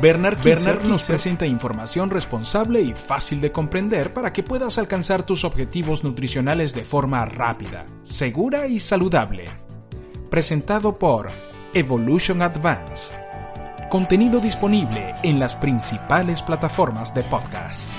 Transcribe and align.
Bernard, 0.00 0.42
Bernard 0.42 0.84
nos 0.84 1.06
presenta 1.06 1.46
información 1.46 2.10
responsable 2.10 2.80
y 2.80 2.92
fácil 2.92 3.40
de 3.40 3.52
comprender 3.52 4.12
para 4.12 4.32
que 4.32 4.42
puedas 4.42 4.76
alcanzar 4.76 5.24
tus 5.24 5.44
objetivos 5.44 6.04
nutricionales 6.04 6.74
de 6.74 6.84
forma 6.84 7.24
rápida, 7.24 7.86
segura 8.02 8.66
y 8.66 8.80
saludable. 8.80 9.44
Presentado 10.30 10.98
por 10.98 11.28
Evolution 11.72 12.42
Advance. 12.42 13.12
Contenido 13.88 14.40
disponible 14.40 15.14
en 15.22 15.38
las 15.38 15.54
principales 15.54 16.42
plataformas 16.42 17.14
de 17.14 17.22
podcast. 17.24 17.90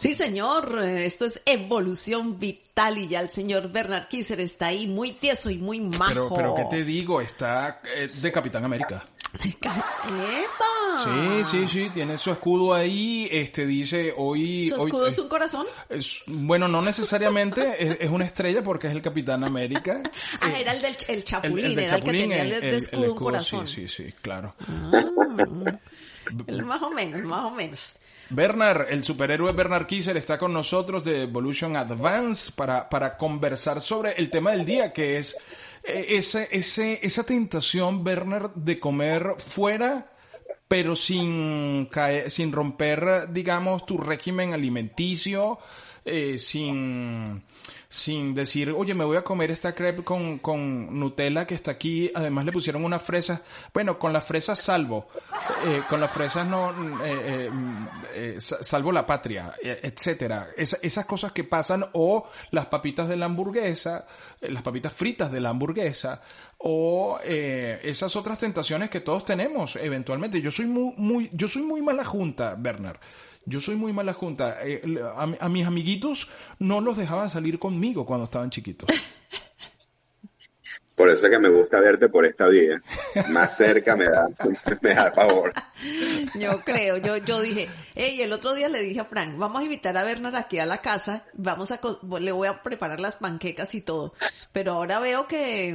Sí, 0.00 0.14
señor, 0.14 0.78
esto 0.82 1.26
es 1.26 1.42
evolución 1.44 2.38
vital 2.38 2.96
y 2.96 3.06
ya 3.08 3.20
el 3.20 3.28
señor 3.28 3.70
Bernard 3.70 4.08
Kisser 4.08 4.40
está 4.40 4.68
ahí 4.68 4.86
muy 4.86 5.12
tieso 5.12 5.50
y 5.50 5.58
muy 5.58 5.78
majo. 5.80 6.04
Pero, 6.08 6.28
pero 6.34 6.54
¿qué 6.54 6.64
te 6.70 6.84
digo? 6.84 7.20
Está 7.20 7.82
eh, 7.94 8.08
de 8.08 8.32
Capitán 8.32 8.64
América. 8.64 9.06
¡Epa! 9.34 11.04
Sí, 11.04 11.44
sí, 11.44 11.68
sí, 11.68 11.90
tiene 11.90 12.16
su 12.18 12.30
escudo 12.30 12.72
ahí, 12.74 13.28
este 13.30 13.66
dice 13.66 14.12
hoy... 14.16 14.62
¿Su 14.68 14.76
hoy- 14.76 14.86
escudo 14.86 15.06
es 15.06 15.18
eh, 15.18 15.20
un 15.20 15.28
corazón? 15.28 15.66
es- 15.90 16.22
bueno, 16.26 16.66
no 16.66 16.80
necesariamente, 16.82 17.76
es, 17.86 17.96
es 18.00 18.10
una 18.10 18.24
estrella 18.24 18.62
porque 18.62 18.86
es 18.86 18.94
el 18.94 19.02
Capitán 19.02 19.44
América. 19.44 20.00
Ah, 20.40 20.48
Eh, 20.50 20.62
era 20.62 20.72
el 20.72 20.80
del 20.82 20.96
el 21.08 21.24
chapulín, 21.24 21.64
el 21.66 21.78
era 21.78 21.82
el 21.82 21.88
que 21.88 22.06
Chapulín, 22.06 22.20
tenía 22.30 22.42
el, 22.42 22.50
de 22.60 22.76
escudo 22.76 23.00
un 23.00 23.04
escudo, 23.06 23.20
corazón. 23.24 23.68
Sí, 23.68 23.86
sí, 23.88 24.04
sí, 24.06 24.14
claro. 24.22 24.54
Ah, 24.66 25.04
el 26.46 26.62
más 26.64 26.80
o 26.82 26.90
menos, 26.90 27.20
más 27.22 27.44
o 27.44 27.50
menos. 27.50 27.98
Bernard, 28.30 28.86
el 28.90 29.02
superhéroe 29.02 29.52
Bernard 29.52 29.86
Kisser 29.86 30.16
está 30.16 30.38
con 30.38 30.52
nosotros 30.52 31.02
de 31.02 31.24
Evolution 31.24 31.76
Advance 31.76 32.52
para, 32.54 32.88
para 32.88 33.16
conversar 33.16 33.80
sobre 33.80 34.12
el 34.12 34.30
tema 34.30 34.52
del 34.52 34.64
día, 34.64 34.92
que 34.92 35.18
es 35.18 35.36
eh, 35.82 36.06
ese, 36.10 36.48
ese, 36.52 37.00
esa 37.02 37.24
tentación, 37.24 38.04
Bernard, 38.04 38.52
de 38.54 38.78
comer 38.78 39.34
fuera, 39.38 40.12
pero 40.68 40.94
sin, 40.94 41.86
caer, 41.86 42.30
sin 42.30 42.52
romper, 42.52 43.26
digamos, 43.32 43.84
tu 43.84 43.98
régimen 43.98 44.54
alimenticio, 44.54 45.58
eh, 46.04 46.38
sin, 46.38 47.42
sin 47.88 48.34
decir, 48.34 48.70
oye, 48.70 48.94
me 48.94 49.04
voy 49.04 49.16
a 49.16 49.22
comer 49.24 49.50
esta 49.50 49.74
crepe 49.74 50.02
con, 50.04 50.38
con 50.38 50.98
Nutella 50.98 51.46
que 51.46 51.54
está 51.54 51.72
aquí, 51.72 52.10
además 52.14 52.44
le 52.44 52.52
pusieron 52.52 52.84
unas 52.84 53.02
fresas, 53.02 53.40
bueno, 53.74 53.98
con 53.98 54.12
las 54.12 54.24
fresas 54.24 54.58
salvo, 54.58 55.08
eh, 55.66 55.82
con 55.88 56.00
las 56.00 56.12
fresas 56.12 56.46
no, 56.46 56.70
eh, 57.04 57.20
eh, 57.46 57.50
mm, 57.50 57.86
eh, 58.14 58.34
sa- 58.40 58.62
salvo 58.62 58.92
la 58.92 59.04
patria, 59.06 59.52
eh, 59.62 59.80
etcétera. 59.82 60.48
Esa- 60.56 60.78
esas 60.82 61.04
cosas 61.06 61.32
que 61.32 61.44
pasan, 61.44 61.84
o 61.92 62.28
las 62.50 62.66
papitas 62.66 63.08
de 63.08 63.16
la 63.16 63.26
hamburguesa, 63.26 64.06
las 64.40 64.62
papitas 64.62 64.92
fritas 64.92 65.30
de 65.30 65.40
la 65.40 65.50
hamburguesa, 65.50 66.22
o 66.58 67.18
eh, 67.24 67.80
esas 67.84 68.14
otras 68.16 68.38
tentaciones 68.38 68.90
que 68.90 69.00
todos 69.00 69.24
tenemos 69.24 69.76
eventualmente. 69.76 70.40
Yo 70.40 70.50
soy 70.50 70.66
muy, 70.66 70.92
muy, 70.96 71.30
yo 71.32 71.48
soy 71.48 71.62
muy 71.62 71.82
mala 71.82 72.04
junta, 72.04 72.54
Bernard. 72.58 72.98
Yo 73.46 73.60
soy 73.60 73.76
muy 73.76 73.92
mala 73.92 74.12
junta. 74.12 74.58
Eh, 74.62 74.82
a, 75.16 75.22
a 75.40 75.48
mis 75.48 75.66
amiguitos 75.66 76.28
no 76.58 76.80
los 76.80 76.96
dejaban 76.96 77.30
salir 77.30 77.58
conmigo 77.58 78.04
cuando 78.06 78.24
estaban 78.24 78.50
chiquitos. 78.50 78.88
Por 80.94 81.08
eso 81.08 81.24
es 81.26 81.32
que 81.32 81.38
me 81.38 81.48
gusta 81.48 81.80
verte 81.80 82.10
por 82.10 82.26
esta 82.26 82.46
vía. 82.48 82.82
Más 83.30 83.56
cerca 83.56 83.96
me 83.96 84.04
da, 84.04 84.28
me 84.82 84.94
da 84.94 85.10
favor. 85.12 85.52
Yo 86.38 86.60
creo, 86.60 86.98
yo, 86.98 87.16
yo 87.16 87.40
dije, 87.40 87.70
hey, 87.94 88.20
el 88.20 88.30
otro 88.34 88.52
día 88.52 88.68
le 88.68 88.82
dije 88.82 89.00
a 89.00 89.06
Frank, 89.06 89.38
vamos 89.38 89.60
a 89.62 89.64
invitar 89.64 89.96
a 89.96 90.04
Bernard 90.04 90.36
aquí 90.36 90.58
a 90.58 90.66
la 90.66 90.82
casa, 90.82 91.24
vamos 91.32 91.70
a, 91.70 91.78
co- 91.78 92.00
le 92.20 92.32
voy 92.32 92.48
a 92.48 92.62
preparar 92.62 93.00
las 93.00 93.16
panquecas 93.16 93.74
y 93.74 93.80
todo. 93.80 94.12
Pero 94.52 94.72
ahora 94.72 94.98
veo 95.00 95.26
que, 95.26 95.74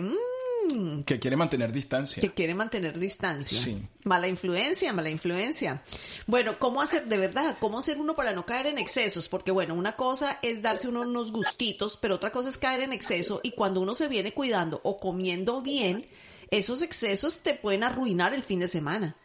mm, 0.74 1.04
Que 1.04 1.20
quiere 1.20 1.36
mantener 1.36 1.72
distancia. 1.72 2.22
que 2.22 2.34
quiere 2.34 2.54
mantener 2.54 2.98
distancia. 3.00 3.62
Sí. 3.62 3.82
Mala 4.04 4.28
influencia, 4.28 4.94
mala 4.94 5.10
influencia. 5.10 5.82
Bueno, 6.28 6.58
¿cómo 6.60 6.82
hacer 6.82 7.06
de 7.06 7.18
verdad? 7.18 7.58
¿Cómo 7.60 7.80
hacer 7.80 7.98
uno 7.98 8.16
para 8.16 8.34
no 8.34 8.46
caer 8.46 8.68
en 8.68 8.78
excesos? 8.78 9.30
Porque 9.30 9.52
bueno, 9.52 9.76
una 9.76 9.96
cosa 9.96 10.40
es 10.42 10.62
darse 10.62 10.88
uno 10.88 11.02
unos 11.02 11.32
gustitos, 11.32 11.98
pero 11.98 12.16
otra 12.16 12.32
cosa 12.32 12.50
es 12.50 12.58
caer 12.58 12.82
en 12.82 12.94
exceso 12.94 13.40
y 13.44 13.52
cuando 13.52 13.82
uno 13.82 13.94
se 13.96 14.08
viene 14.08 14.34
cuidando 14.34 14.80
o 14.84 15.00
comiendo 15.00 15.62
bien, 15.62 16.06
esos 16.52 16.82
excesos 16.82 17.40
te 17.40 17.54
pueden 17.54 17.84
arruinar 17.84 18.34
el 18.34 18.44
fin 18.44 18.60
de 18.60 18.68
semana. 18.68 19.16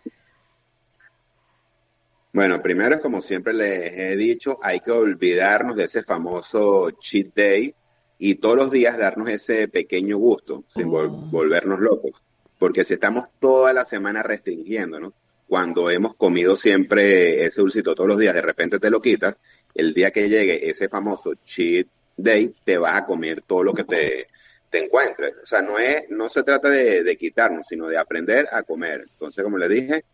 Bueno, 2.32 2.62
primero 2.62 2.94
es 2.94 3.00
como 3.00 3.20
siempre 3.22 3.52
les 3.52 3.92
he 3.92 4.16
dicho, 4.16 4.58
hay 4.62 4.80
que 4.80 4.92
olvidarnos 4.92 5.76
de 5.76 5.84
ese 5.84 6.04
famoso 6.04 6.90
cheat 6.92 7.34
day 7.34 7.74
y 8.20 8.36
todos 8.36 8.56
los 8.56 8.70
días 8.70 8.96
darnos 8.98 9.28
ese 9.30 9.66
pequeño 9.66 10.18
gusto 10.18 10.62
sin 10.68 10.88
vol- 10.88 11.08
Oh. 11.10 11.30
volvernos 11.30 11.80
locos. 11.80 12.12
Porque 12.58 12.84
si 12.84 12.94
estamos 12.94 13.24
toda 13.40 13.72
la 13.72 13.84
semana 13.84 14.22
restringiéndonos, 14.22 15.14
cuando 15.48 15.90
hemos 15.90 16.14
comido 16.14 16.56
siempre 16.56 17.44
ese 17.44 17.60
dulcito 17.62 17.94
todos 17.94 18.08
los 18.08 18.18
días, 18.18 18.34
de 18.34 18.42
repente 18.42 18.78
te 18.78 18.90
lo 18.90 19.00
quitas, 19.00 19.36
el 19.74 19.92
día 19.94 20.10
que 20.12 20.28
llegue 20.28 20.68
ese 20.70 20.88
famoso 20.88 21.32
cheat 21.44 21.88
day, 22.16 22.54
te 22.64 22.76
vas 22.78 22.96
a 23.00 23.06
comer 23.06 23.40
todo 23.42 23.64
lo 23.64 23.72
que 23.74 23.84
te, 23.84 24.26
te 24.70 24.84
encuentres. 24.84 25.34
O 25.42 25.46
sea, 25.46 25.62
no 25.62 25.78
es, 25.78 26.04
no 26.10 26.28
se 26.28 26.42
trata 26.42 26.68
de, 26.68 27.02
de 27.02 27.16
quitarnos, 27.16 27.66
sino 27.66 27.88
de 27.88 27.96
aprender 27.98 28.46
a 28.52 28.62
comer. 28.62 29.06
Entonces, 29.10 29.42
como 29.42 29.56
les 29.58 29.70
dije, 29.70 30.04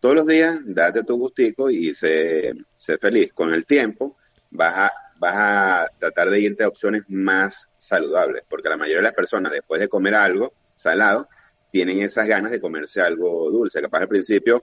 todos 0.00 0.16
los 0.16 0.26
días 0.26 0.58
date 0.64 1.04
tu 1.04 1.16
gustico 1.16 1.70
y 1.70 1.94
sé, 1.94 2.52
sé 2.76 2.98
feliz. 2.98 3.32
Con 3.32 3.54
el 3.54 3.64
tiempo 3.64 4.16
vas 4.50 4.74
a, 4.76 4.92
vas 5.18 5.34
a 5.36 5.88
tratar 5.98 6.30
de 6.30 6.40
irte 6.40 6.64
a 6.64 6.68
opciones 6.68 7.02
más 7.08 7.70
saludables, 7.76 8.42
porque 8.48 8.68
la 8.68 8.76
mayoría 8.76 8.98
de 8.98 9.04
las 9.04 9.14
personas 9.14 9.52
después 9.52 9.80
de 9.80 9.88
comer 9.88 10.14
algo 10.14 10.52
salado 10.74 11.28
tienen 11.70 12.00
esas 12.02 12.26
ganas 12.26 12.52
de 12.52 12.60
comerse 12.60 13.00
algo 13.00 13.50
dulce. 13.50 13.80
Capaz 13.80 14.02
al 14.02 14.08
principio 14.08 14.62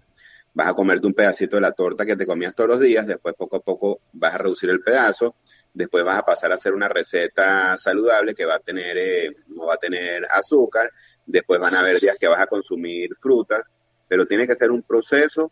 vas 0.53 0.67
a 0.67 0.73
comerte 0.73 1.07
un 1.07 1.13
pedacito 1.13 1.55
de 1.55 1.61
la 1.61 1.71
torta 1.71 2.05
que 2.05 2.15
te 2.15 2.25
comías 2.25 2.53
todos 2.53 2.71
los 2.71 2.79
días, 2.79 3.07
después 3.07 3.35
poco 3.35 3.57
a 3.57 3.59
poco 3.61 4.01
vas 4.13 4.35
a 4.35 4.37
reducir 4.37 4.69
el 4.69 4.81
pedazo, 4.81 5.35
después 5.73 6.03
vas 6.03 6.19
a 6.19 6.23
pasar 6.23 6.51
a 6.51 6.55
hacer 6.55 6.73
una 6.73 6.89
receta 6.89 7.77
saludable 7.77 8.35
que 8.35 8.45
va 8.45 8.55
a 8.55 8.59
tener, 8.59 8.97
eh, 8.97 9.35
no 9.47 9.67
va 9.67 9.75
a 9.75 9.77
tener 9.77 10.25
azúcar, 10.29 10.91
después 11.25 11.59
van 11.59 11.75
a 11.75 11.79
haber 11.79 11.99
días 11.99 12.17
que 12.19 12.27
vas 12.27 12.41
a 12.41 12.47
consumir 12.47 13.15
frutas, 13.21 13.61
pero 14.07 14.25
tiene 14.25 14.45
que 14.45 14.55
ser 14.55 14.71
un 14.71 14.83
proceso 14.83 15.51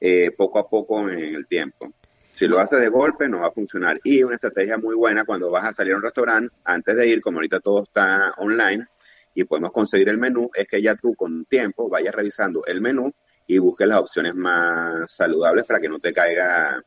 eh, 0.00 0.30
poco 0.36 0.58
a 0.58 0.68
poco 0.68 1.08
en 1.08 1.34
el 1.34 1.46
tiempo. 1.46 1.92
Si 2.32 2.46
lo 2.46 2.58
haces 2.58 2.80
de 2.80 2.88
golpe 2.88 3.28
no 3.28 3.40
va 3.40 3.48
a 3.48 3.52
funcionar. 3.52 3.98
Y 4.04 4.22
una 4.22 4.36
estrategia 4.36 4.78
muy 4.78 4.94
buena 4.96 5.24
cuando 5.24 5.50
vas 5.50 5.64
a 5.64 5.72
salir 5.72 5.92
a 5.92 5.96
un 5.96 6.02
restaurante, 6.02 6.54
antes 6.64 6.96
de 6.96 7.08
ir, 7.08 7.20
como 7.20 7.38
ahorita 7.38 7.60
todo 7.60 7.82
está 7.82 8.32
online 8.38 8.86
y 9.34 9.44
podemos 9.44 9.72
conseguir 9.72 10.08
el 10.08 10.18
menú, 10.18 10.50
es 10.54 10.66
que 10.66 10.82
ya 10.82 10.96
tú 10.96 11.14
con 11.14 11.44
tiempo 11.44 11.88
vayas 11.88 12.14
revisando 12.14 12.64
el 12.66 12.80
menú 12.80 13.12
y 13.46 13.58
busques 13.58 13.86
las 13.86 14.00
opciones 14.00 14.34
más 14.34 15.10
saludables 15.12 15.64
para 15.64 15.80
que 15.80 15.88
no 15.88 15.98
te 15.98 16.12
caiga 16.12 16.82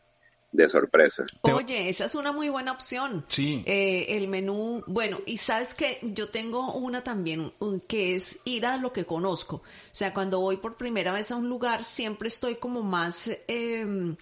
de 0.53 0.69
sorpresa. 0.69 1.25
Oye, 1.41 1.89
esa 1.89 2.05
es 2.05 2.15
una 2.15 2.31
muy 2.31 2.47
buena 2.47 2.71
opción. 2.71 3.25
Sí. 3.27 3.63
Eh, 3.65 4.05
el 4.09 4.27
menú, 4.27 4.83
bueno, 4.87 5.19
y 5.25 5.37
sabes 5.37 5.73
que 5.73 5.99
yo 6.01 6.29
tengo 6.29 6.73
una 6.73 7.03
también 7.03 7.51
que 7.87 8.15
es 8.15 8.39
ir 8.45 8.65
a 8.65 8.77
lo 8.77 8.93
que 8.93 9.05
conozco. 9.05 9.57
O 9.57 9.63
sea, 9.91 10.13
cuando 10.13 10.39
voy 10.39 10.57
por 10.57 10.77
primera 10.77 11.11
vez 11.11 11.31
a 11.31 11.35
un 11.35 11.49
lugar, 11.49 11.83
siempre 11.83 12.27
estoy 12.27 12.55
como 12.55 12.83
más 12.83 13.29
eh, 13.47 14.15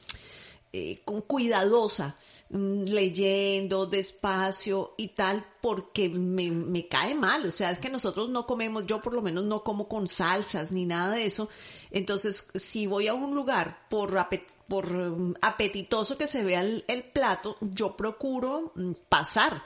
eh, 0.74 1.02
con- 1.04 1.22
cuidadosa, 1.22 2.16
mm, 2.50 2.84
leyendo 2.86 3.86
despacio 3.86 4.94
y 4.98 5.10
tal, 5.10 5.46
porque 5.62 6.08
me, 6.10 6.50
me 6.52 6.88
cae 6.88 7.14
mal. 7.16 7.46
O 7.46 7.52
sea, 7.52 7.72
es 7.72 7.80
que 7.80 7.90
nosotros 7.90 8.30
no 8.30 8.46
comemos, 8.46 8.86
yo 8.86 9.02
por 9.02 9.14
lo 9.14 9.22
menos 9.22 9.44
no 9.46 9.64
como 9.64 9.88
con 9.88 10.08
salsas 10.08 10.72
ni 10.72 10.86
nada 10.86 11.16
de 11.16 11.26
eso. 11.26 11.50
Entonces, 11.92 12.50
si 12.56 12.88
voy 12.88 13.08
a 13.08 13.14
un 13.14 13.36
lugar 13.36 13.86
por 13.90 14.16
por 14.68 14.90
um, 14.94 15.34
apetitoso 15.42 16.18
que 16.18 16.28
se 16.28 16.44
vea 16.46 16.62
el, 16.62 16.86
el 16.88 17.04
plato, 17.04 17.58
yo 17.60 17.98
procuro 17.98 18.72
mm, 18.76 18.92
pasar, 19.10 19.64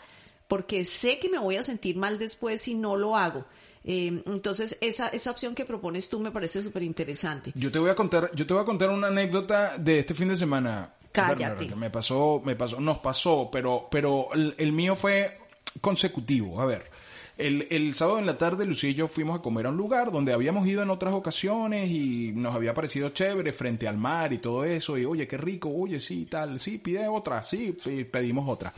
porque 0.48 0.84
sé 0.84 1.20
que 1.20 1.30
me 1.30 1.38
voy 1.38 1.58
a 1.58 1.64
sentir 1.64 1.96
mal 1.96 2.18
después 2.18 2.62
si 2.62 2.74
no 2.74 2.96
lo 2.96 3.16
hago. 3.16 3.46
Eh, 3.88 4.24
entonces, 4.26 4.78
esa, 4.82 5.10
esa 5.10 5.30
opción 5.32 5.54
que 5.54 5.64
propones 5.64 6.10
tú 6.10 6.20
me 6.20 6.32
parece 6.32 6.62
súper 6.62 6.82
interesante. 6.84 7.52
Yo 7.54 7.72
te 7.72 7.78
voy 7.78 7.92
a 7.92 7.96
contar, 7.96 8.32
yo 8.34 8.48
te 8.48 8.54
voy 8.54 8.64
a 8.64 8.66
contar 8.66 8.90
una 8.90 9.08
anécdota 9.08 9.78
de 9.78 10.00
este 10.00 10.14
fin 10.16 10.30
de 10.30 10.36
semana. 10.36 10.92
Cállate. 11.12 11.74
Me 11.76 11.90
pasó, 11.90 12.42
me 12.44 12.56
pasó, 12.56 12.80
nos 12.82 12.98
pasó, 12.98 13.48
pero, 13.52 13.88
pero 13.90 14.34
el, 14.34 14.56
el 14.58 14.72
mío 14.72 14.96
fue 14.96 15.38
consecutivo. 15.80 16.60
A 16.60 16.66
ver, 16.66 16.90
El, 17.38 17.68
el 17.70 17.94
sábado 17.96 18.20
en 18.20 18.26
la 18.26 18.38
tarde, 18.38 18.66
Lucía 18.66 18.90
y 18.90 18.94
yo 18.94 19.08
fuimos 19.08 19.40
a 19.40 19.42
comer 19.42 19.66
a 19.66 19.70
un 19.70 19.78
lugar 19.78 20.12
donde 20.12 20.32
habíamos 20.34 20.66
ido 20.68 20.82
en 20.82 20.90
otras 20.90 21.14
ocasiones 21.14 21.92
y 21.92 22.32
nos 22.34 22.56
había 22.56 22.74
parecido 22.74 23.10
chévere 23.10 23.52
frente 23.52 23.88
al 23.88 23.98
mar 23.98 24.32
y 24.32 24.38
todo 24.40 24.64
eso. 24.64 24.98
Y 24.98 25.06
oye, 25.06 25.28
qué 25.28 25.38
rico, 25.38 25.70
oye, 25.70 26.00
sí, 26.00 26.26
tal, 26.26 26.60
sí, 26.60 26.78
pide 26.78 27.08
otra, 27.08 27.44
sí, 27.44 27.78
pedimos 28.12 28.50
otra. 28.50 28.74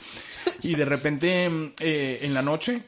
Y 0.63 0.75
de 0.75 0.85
repente, 0.85 1.73
eh, 1.79 2.19
en 2.21 2.33
la 2.33 2.41
noche, 2.41 2.81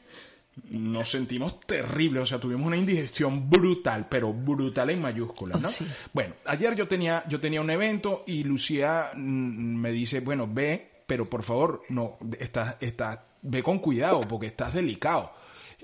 nos 0.70 1.10
sentimos 1.10 1.60
terribles, 1.60 2.22
o 2.22 2.26
sea, 2.26 2.38
tuvimos 2.38 2.66
una 2.66 2.76
indigestión 2.76 3.48
brutal, 3.48 4.06
pero 4.08 4.32
brutal 4.32 4.90
en 4.90 5.00
mayúsculas, 5.00 5.60
¿no? 5.60 5.68
Bueno, 6.12 6.34
ayer 6.44 6.74
yo 6.74 6.86
tenía, 6.86 7.24
yo 7.28 7.40
tenía 7.40 7.60
un 7.60 7.70
evento 7.70 8.24
y 8.26 8.44
Lucía 8.44 9.10
mm, 9.14 9.18
me 9.18 9.92
dice, 9.92 10.20
bueno, 10.20 10.48
ve, 10.50 11.02
pero 11.06 11.28
por 11.28 11.42
favor, 11.42 11.82
no, 11.88 12.18
estás, 12.38 12.76
estás, 12.80 13.18
ve 13.42 13.62
con 13.62 13.78
cuidado 13.78 14.20
porque 14.22 14.46
estás 14.48 14.74
delicado. 14.74 15.32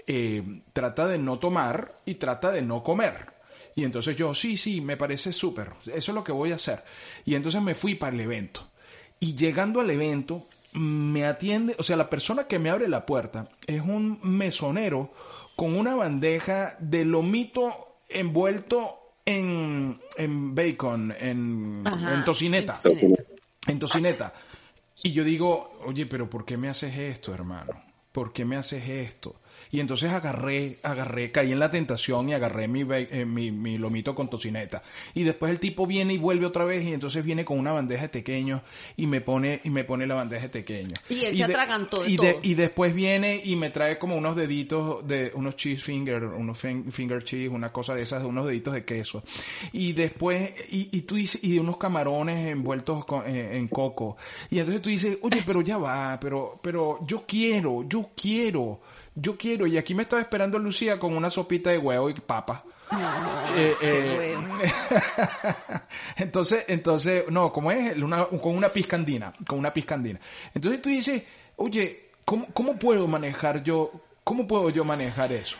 Eh, 0.06 0.60
trata 0.72 1.06
de 1.06 1.18
no 1.18 1.38
tomar 1.38 1.90
y 2.04 2.14
trata 2.14 2.52
de 2.52 2.62
no 2.62 2.82
comer. 2.82 3.34
Y 3.74 3.84
entonces 3.84 4.16
yo, 4.16 4.32
sí, 4.34 4.56
sí, 4.56 4.80
me 4.80 4.96
parece 4.96 5.32
súper, 5.32 5.72
eso 5.86 6.12
es 6.12 6.14
lo 6.14 6.24
que 6.24 6.32
voy 6.32 6.52
a 6.52 6.56
hacer. 6.56 6.82
Y 7.24 7.34
entonces 7.34 7.60
me 7.60 7.74
fui 7.74 7.94
para 7.94 8.14
el 8.14 8.20
evento. 8.20 8.70
Y 9.18 9.34
llegando 9.34 9.80
al 9.80 9.90
evento, 9.90 10.46
me 10.76 11.24
atiende, 11.24 11.74
o 11.78 11.82
sea, 11.82 11.96
la 11.96 12.10
persona 12.10 12.46
que 12.46 12.58
me 12.58 12.70
abre 12.70 12.88
la 12.88 13.06
puerta 13.06 13.48
es 13.66 13.80
un 13.80 14.20
mesonero 14.22 15.10
con 15.56 15.74
una 15.74 15.94
bandeja 15.94 16.76
de 16.78 17.04
lomito 17.04 17.98
envuelto 18.08 19.14
en, 19.24 19.98
en 20.16 20.54
bacon, 20.54 21.14
en, 21.18 21.82
en 21.86 22.24
tocineta. 22.24 22.74
En 23.66 23.78
tocineta. 23.78 24.32
Y 25.02 25.12
yo 25.12 25.24
digo, 25.24 25.78
oye, 25.84 26.06
pero 26.06 26.28
¿por 26.28 26.44
qué 26.44 26.56
me 26.56 26.68
haces 26.68 26.96
esto, 26.96 27.32
hermano? 27.32 27.82
¿Por 28.12 28.32
qué 28.32 28.44
me 28.44 28.56
haces 28.56 28.88
esto? 28.88 29.36
Y 29.70 29.80
entonces 29.80 30.10
agarré, 30.10 30.78
agarré, 30.82 31.30
caí 31.30 31.52
en 31.52 31.58
la 31.58 31.70
tentación 31.70 32.28
y 32.28 32.34
agarré 32.34 32.68
mi, 32.68 32.84
eh, 32.88 33.24
mi, 33.24 33.50
mi, 33.50 33.78
lomito 33.78 34.14
con 34.14 34.30
tocineta. 34.30 34.82
Y 35.14 35.24
después 35.24 35.50
el 35.50 35.58
tipo 35.58 35.86
viene 35.86 36.14
y 36.14 36.18
vuelve 36.18 36.46
otra 36.46 36.64
vez 36.64 36.84
y 36.84 36.92
entonces 36.92 37.24
viene 37.24 37.44
con 37.44 37.58
una 37.58 37.72
bandeja 37.72 38.02
de 38.02 38.08
tequeños 38.08 38.62
y 38.96 39.06
me 39.06 39.20
pone, 39.20 39.60
y 39.64 39.70
me 39.70 39.84
pone 39.84 40.06
la 40.06 40.14
bandeja 40.14 40.44
de 40.44 40.48
tequeños. 40.48 40.98
Y 41.08 41.24
él 41.24 41.36
se 41.36 41.44
atragantó 41.44 42.06
y, 42.06 42.18
y 42.42 42.54
después 42.54 42.94
viene 42.94 43.40
y 43.44 43.56
me 43.56 43.70
trae 43.70 43.98
como 43.98 44.16
unos 44.16 44.36
deditos 44.36 45.06
de 45.06 45.32
unos 45.34 45.56
cheese 45.56 45.82
finger, 45.82 46.24
unos 46.24 46.58
finger 46.58 47.22
cheese, 47.24 47.48
una 47.48 47.72
cosa 47.72 47.94
de 47.94 48.02
esas, 48.02 48.22
unos 48.22 48.46
deditos 48.46 48.74
de 48.74 48.84
queso. 48.84 49.22
Y 49.72 49.92
después, 49.92 50.52
y, 50.70 50.88
y 50.96 51.02
tú 51.02 51.16
dices, 51.16 51.42
y 51.42 51.58
unos 51.58 51.76
camarones 51.76 52.46
envueltos 52.46 53.04
eh, 53.26 53.50
en 53.54 53.68
coco. 53.68 54.16
Y 54.50 54.58
entonces 54.58 54.82
tú 54.82 54.90
dices, 54.90 55.18
oye, 55.22 55.42
pero 55.44 55.60
ya 55.60 55.78
va, 55.78 56.18
pero, 56.20 56.58
pero 56.62 57.00
yo 57.06 57.24
quiero, 57.26 57.86
yo 57.88 58.10
quiero 58.14 58.80
yo 59.16 59.36
quiero, 59.36 59.66
y 59.66 59.78
aquí 59.78 59.94
me 59.94 60.02
estaba 60.02 60.20
esperando 60.20 60.58
Lucía 60.58 60.98
con 60.98 61.16
una 61.16 61.30
sopita 61.30 61.70
de 61.70 61.78
huevo 61.78 62.10
y 62.10 62.14
papa. 62.14 62.62
Eh, 63.56 63.74
eh, 63.80 64.36
entonces, 66.18 66.66
entonces, 66.68 67.24
no, 67.30 67.50
como 67.50 67.72
es? 67.72 67.94
con 68.40 68.54
una 68.54 68.68
piscandina, 68.68 69.32
con 69.46 69.58
una 69.58 69.72
piscandina. 69.72 70.20
Entonces 70.54 70.82
tú 70.82 70.90
dices, 70.90 71.22
oye, 71.56 72.10
¿cómo, 72.26 72.46
¿cómo 72.52 72.78
puedo 72.78 73.08
manejar 73.08 73.62
yo, 73.62 73.90
cómo 74.22 74.46
puedo 74.46 74.68
yo 74.68 74.84
manejar 74.84 75.32
eso? 75.32 75.56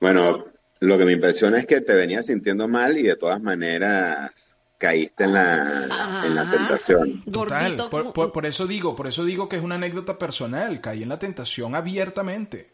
Bueno, 0.00 0.46
lo 0.80 0.98
que 0.98 1.04
me 1.04 1.12
impresiona 1.12 1.58
es 1.58 1.66
que 1.66 1.80
te 1.80 1.94
venías 1.94 2.26
sintiendo 2.26 2.68
mal 2.68 2.96
y 2.96 3.02
de 3.02 3.16
todas 3.16 3.42
maneras 3.42 4.53
caíste 4.84 5.24
en 5.24 5.32
la, 5.32 5.88
en 6.26 6.34
la 6.34 6.50
tentación. 6.50 7.24
Total, 7.24 7.74
por, 7.90 8.44
eso 8.44 8.66
digo, 8.66 8.94
por 8.94 9.06
eso 9.06 9.24
digo 9.24 9.48
que 9.48 9.56
es 9.56 9.62
una 9.62 9.76
anécdota 9.76 10.18
personal, 10.18 10.78
caí 10.82 11.02
en 11.02 11.08
la 11.08 11.18
tentación 11.18 11.74
abiertamente. 11.74 12.70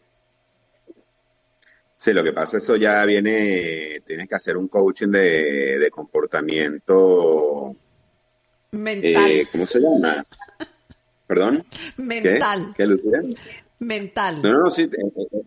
Sí, 1.95 2.11
lo 2.11 2.21
que 2.21 2.33
pasa, 2.33 2.57
eso 2.57 2.75
ya 2.75 3.05
viene, 3.05 4.01
tienes 4.05 4.27
que 4.27 4.35
hacer 4.35 4.57
un 4.57 4.67
coaching 4.67 5.07
de, 5.07 5.87
comportamiento 5.89 7.77
mental. 8.71 9.31
Eh, 9.31 9.47
¿Cómo 9.49 9.65
se 9.65 9.79
llama? 9.79 10.25
¿Perdón? 11.27 11.65
Mental. 11.95 12.73
¿Qué, 12.75 12.87
Mental. 13.79 14.41
No, 14.43 14.65
no, 14.65 14.69
sí, 14.69 14.87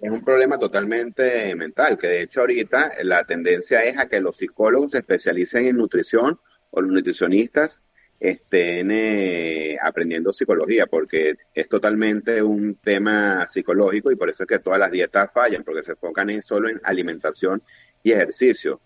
es 0.03 0.11
un 0.11 0.25
problema 0.25 0.59
totalmente 0.59 1.55
mental, 1.55 1.99
que 1.99 2.07
de 2.07 2.23
hecho 2.23 2.41
ahorita 2.41 2.93
la 3.03 3.23
tendencia 3.25 3.85
es 3.85 3.99
a 3.99 4.09
que 4.09 4.19
los 4.19 4.37
psicólogos 4.37 4.93
se 4.93 4.99
especialicen 4.99 5.67
en 5.67 5.77
nutrición 5.77 6.41
o 6.75 6.83
los 6.83 6.93
nutricionistas 6.93 7.83
estén 8.19 8.91
eh, 8.91 9.77
aprendiendo 9.81 10.33
psicología, 10.33 10.87
porque 10.87 11.35
es 11.53 11.69
totalmente 11.69 12.43
un 12.43 12.77
tema 12.77 13.47
psicológico 13.47 14.11
y 14.11 14.17
por 14.17 14.31
eso 14.31 14.45
es 14.45 14.49
que 14.49 14.59
todas 14.59 14.79
las 14.79 14.91
dietas 14.91 15.33
fallan, 15.33 15.63
porque 15.63 15.83
se 15.83 15.93
enfocan 15.93 16.31
en, 16.31 16.43
solo 16.43 16.69
en 16.69 16.81
alimentación 16.85 17.63
y 18.03 18.13
ejercicio 18.13 18.81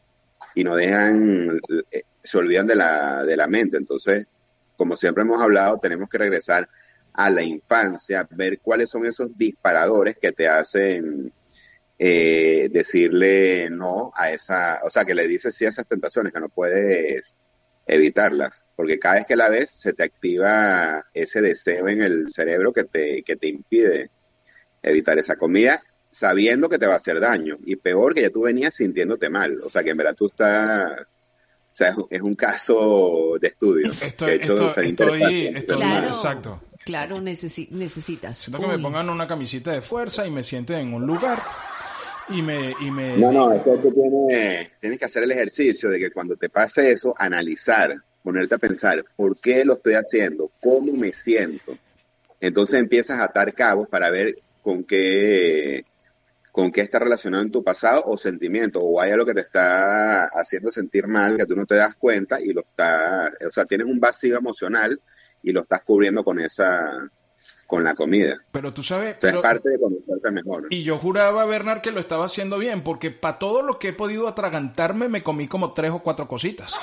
y 0.55 0.64
no 0.64 0.75
dejan, 0.75 1.61
eh, 1.90 2.02
se 2.23 2.38
olvidan 2.38 2.67
de 2.67 2.75
la, 2.75 3.25
de 3.25 3.37
la 3.37 3.46
mente. 3.46 3.76
Entonces, 3.76 4.26
como 4.76 4.96
siempre 4.96 5.23
hemos 5.23 5.41
hablado, 5.41 5.79
tenemos 5.79 6.08
que 6.08 6.19
regresar 6.19 6.69
a 7.12 7.31
la 7.31 7.43
infancia, 7.43 8.26
ver 8.31 8.61
cuáles 8.61 8.91
son 8.91 9.05
esos 9.05 9.34
disparadores 9.37 10.19
que 10.19 10.32
te 10.32 10.49
hacen 10.49 11.32
eh, 11.99 12.69
decirle 12.70 13.69
no 13.70 14.12
a 14.14 14.31
esa, 14.31 14.81
o 14.84 14.91
sea, 14.91 15.05
que 15.05 15.14
le 15.14 15.26
dices 15.26 15.55
sí 15.55 15.64
a 15.64 15.70
esas 15.70 15.87
tentaciones, 15.87 16.32
que 16.32 16.41
no 16.41 16.49
puedes 16.49 17.37
evitarlas, 17.88 18.62
porque 18.76 18.99
cada 18.99 19.17
vez 19.17 19.26
que 19.26 19.37
la 19.37 19.49
ves 19.49 19.70
se 19.70 19.94
te 19.94 20.05
activa 20.05 21.06
ese 21.14 21.40
deseo 21.40 21.88
en 21.88 22.02
el 22.02 22.29
cerebro 22.29 22.73
que 22.73 22.85
te, 22.85 23.23
que 23.23 23.37
te 23.37 23.49
impide 23.49 24.11
evitar 24.82 25.19
esa 25.19 25.37
comida 25.37 25.82
sabiendo 26.11 26.69
que 26.69 26.79
te 26.79 26.87
va 26.87 26.94
a 26.94 26.99
hacer 26.99 27.19
daño 27.19 27.56
y 27.64 27.76
peor 27.76 28.14
que 28.14 28.23
ya 28.23 28.31
tú 28.31 28.43
venías 28.43 28.75
sintiéndote 28.75 29.29
mal, 29.29 29.61
o 29.62 29.70
sea 29.70 29.82
que 29.82 29.90
en 29.90 29.96
verdad 29.96 30.14
tú 30.14 30.26
estás, 30.26 30.93
o 31.00 31.75
sea, 31.75 31.96
es 32.11 32.20
un 32.20 32.35
caso 32.35 33.38
de 33.40 33.49
estudio. 33.49 33.91
Estoy, 33.91 34.32
hecho, 34.32 34.69
estoy, 34.69 34.94
claro, 35.64 36.08
exacto. 36.08 36.61
Claro, 36.84 37.20
necesitas. 37.20 38.37
Siento 38.37 38.61
que 38.61 38.67
me 38.67 38.79
pongan 38.79 39.11
una 39.11 39.26
camisita 39.26 39.73
de 39.73 39.82
fuerza 39.82 40.26
y 40.26 40.31
me 40.31 40.43
sienten 40.43 40.79
en 40.79 40.94
un 40.94 41.06
lugar 41.06 41.43
y 42.31 42.43
me... 42.43 42.75
Y 42.81 42.91
me... 42.91 43.17
No, 43.17 43.33
no, 43.33 43.53
es 43.53 43.63
que 43.63 43.77
tú 43.79 43.93
tienes, 43.93 44.99
que 44.99 45.05
hacer 45.05 45.23
el 45.23 45.31
ejercicio 45.33 45.89
de 45.89 45.99
que 45.99 46.11
cuando 46.11 46.37
te 46.37 46.49
pase 46.49 46.93
eso, 46.93 47.15
analizar, 47.17 47.95
ponerte 48.23 48.55
a 48.55 48.59
pensar, 48.59 49.05
¿por 49.17 49.41
qué 49.41 49.65
lo 49.65 49.75
estoy 49.75 49.95
haciendo? 49.95 50.51
¿Cómo 50.61 50.93
me 50.93 51.13
siento? 51.13 51.77
Entonces 52.41 52.79
empiezas 52.79 53.19
a 53.19 53.25
atar 53.25 53.55
cabos 53.55 53.89
para 53.89 54.11
ver 54.11 54.39
con 54.63 54.85
qué, 54.85 55.85
con 56.53 56.70
qué 56.70 56.82
está 56.82 56.99
relacionado 56.99 57.43
en 57.43 57.51
tu 57.51 57.65
pasado 57.65 58.03
o 58.06 58.19
sentimiento, 58.19 58.81
o 58.82 59.01
hay 59.01 59.13
algo 59.13 59.27
que 59.27 59.35
te 59.35 59.41
está 59.41 60.25
haciendo 60.27 60.70
sentir 60.70 61.06
mal 61.06 61.37
que 61.37 61.47
tú 61.47 61.56
no 61.56 61.67
te 61.67 61.77
das 61.77 61.94
cuenta 61.97 62.41
y 62.41 62.53
lo 62.53 62.61
está, 62.61 63.31
o 63.47 63.51
sea, 63.51 63.65
tienes 63.65 63.87
un 63.87 63.99
vacío 63.99 64.37
emocional 64.37 65.01
y 65.43 65.53
lo 65.53 65.63
estás 65.63 65.82
cubriendo 65.82 66.23
con 66.23 66.39
esa, 66.39 67.08
con 67.69 67.84
la 67.84 67.94
comida. 67.94 68.39
Pero 68.51 68.72
tú 68.72 68.82
sabes... 68.82 69.22
es 69.22 69.37
parte 69.37 69.69
de 69.69 69.79
conocerte 69.79 70.31
mejor. 70.31 70.67
Y 70.70 70.84
yo 70.84 70.98
juraba, 70.98 71.44
Bernard, 71.44 71.82
que 71.82 71.93
lo 71.93 72.01
estaba 72.01 72.25
haciendo 72.25 72.58
bien, 72.58 72.82
porque 72.82 73.10
para 73.10 73.39
todo 73.39 73.60
lo 73.63 73.79
que 73.79 73.89
he 73.89 73.93
podido 73.93 74.27
atragantarme 74.27 75.06
me 75.08 75.22
comí 75.22 75.48
como 75.48 75.75
tres 75.75 75.91
o 75.91 75.98
cuatro 75.98 76.27
cositas. 76.27 76.75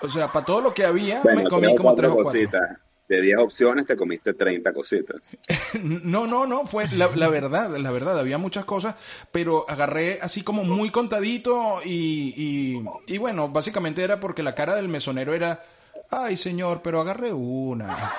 O 0.00 0.10
sea, 0.10 0.32
para 0.32 0.44
todo 0.44 0.60
lo 0.60 0.74
que 0.74 0.84
había 0.84 1.22
me 1.22 1.44
comí 1.44 1.76
como 1.76 1.94
tres 1.94 2.10
o 2.10 2.14
cuatro. 2.14 2.32
Cositas. 2.32 2.76
De 3.08 3.20
10 3.20 3.38
opciones 3.38 3.86
te 3.86 3.96
comiste 3.96 4.34
30 4.34 4.72
cositas. 4.72 5.20
no, 5.80 6.26
no, 6.26 6.44
no, 6.44 6.66
fue 6.66 6.88
la, 6.88 7.08
la, 7.14 7.28
verdad, 7.28 7.76
la 7.76 7.90
verdad, 7.92 8.18
había 8.18 8.38
muchas 8.38 8.64
cosas, 8.64 8.96
pero 9.30 9.64
agarré 9.68 10.18
así 10.22 10.42
como 10.42 10.64
muy 10.64 10.90
contadito 10.90 11.80
y, 11.84 12.34
y, 12.36 12.84
y 13.06 13.18
bueno, 13.18 13.48
básicamente 13.48 14.02
era 14.02 14.18
porque 14.18 14.42
la 14.42 14.56
cara 14.56 14.74
del 14.74 14.88
mesonero 14.88 15.34
era, 15.34 15.62
ay 16.10 16.36
señor, 16.36 16.80
pero 16.82 17.00
agarré 17.00 17.32
una 17.32 18.12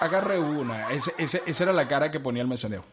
agarre 0.00 0.38
una. 0.38 0.90
Ese, 0.90 1.12
ese, 1.18 1.42
esa 1.46 1.64
era 1.64 1.72
la 1.72 1.88
cara 1.88 2.10
que 2.10 2.20
ponía 2.20 2.42
el 2.42 2.48
mesonero. 2.48 2.84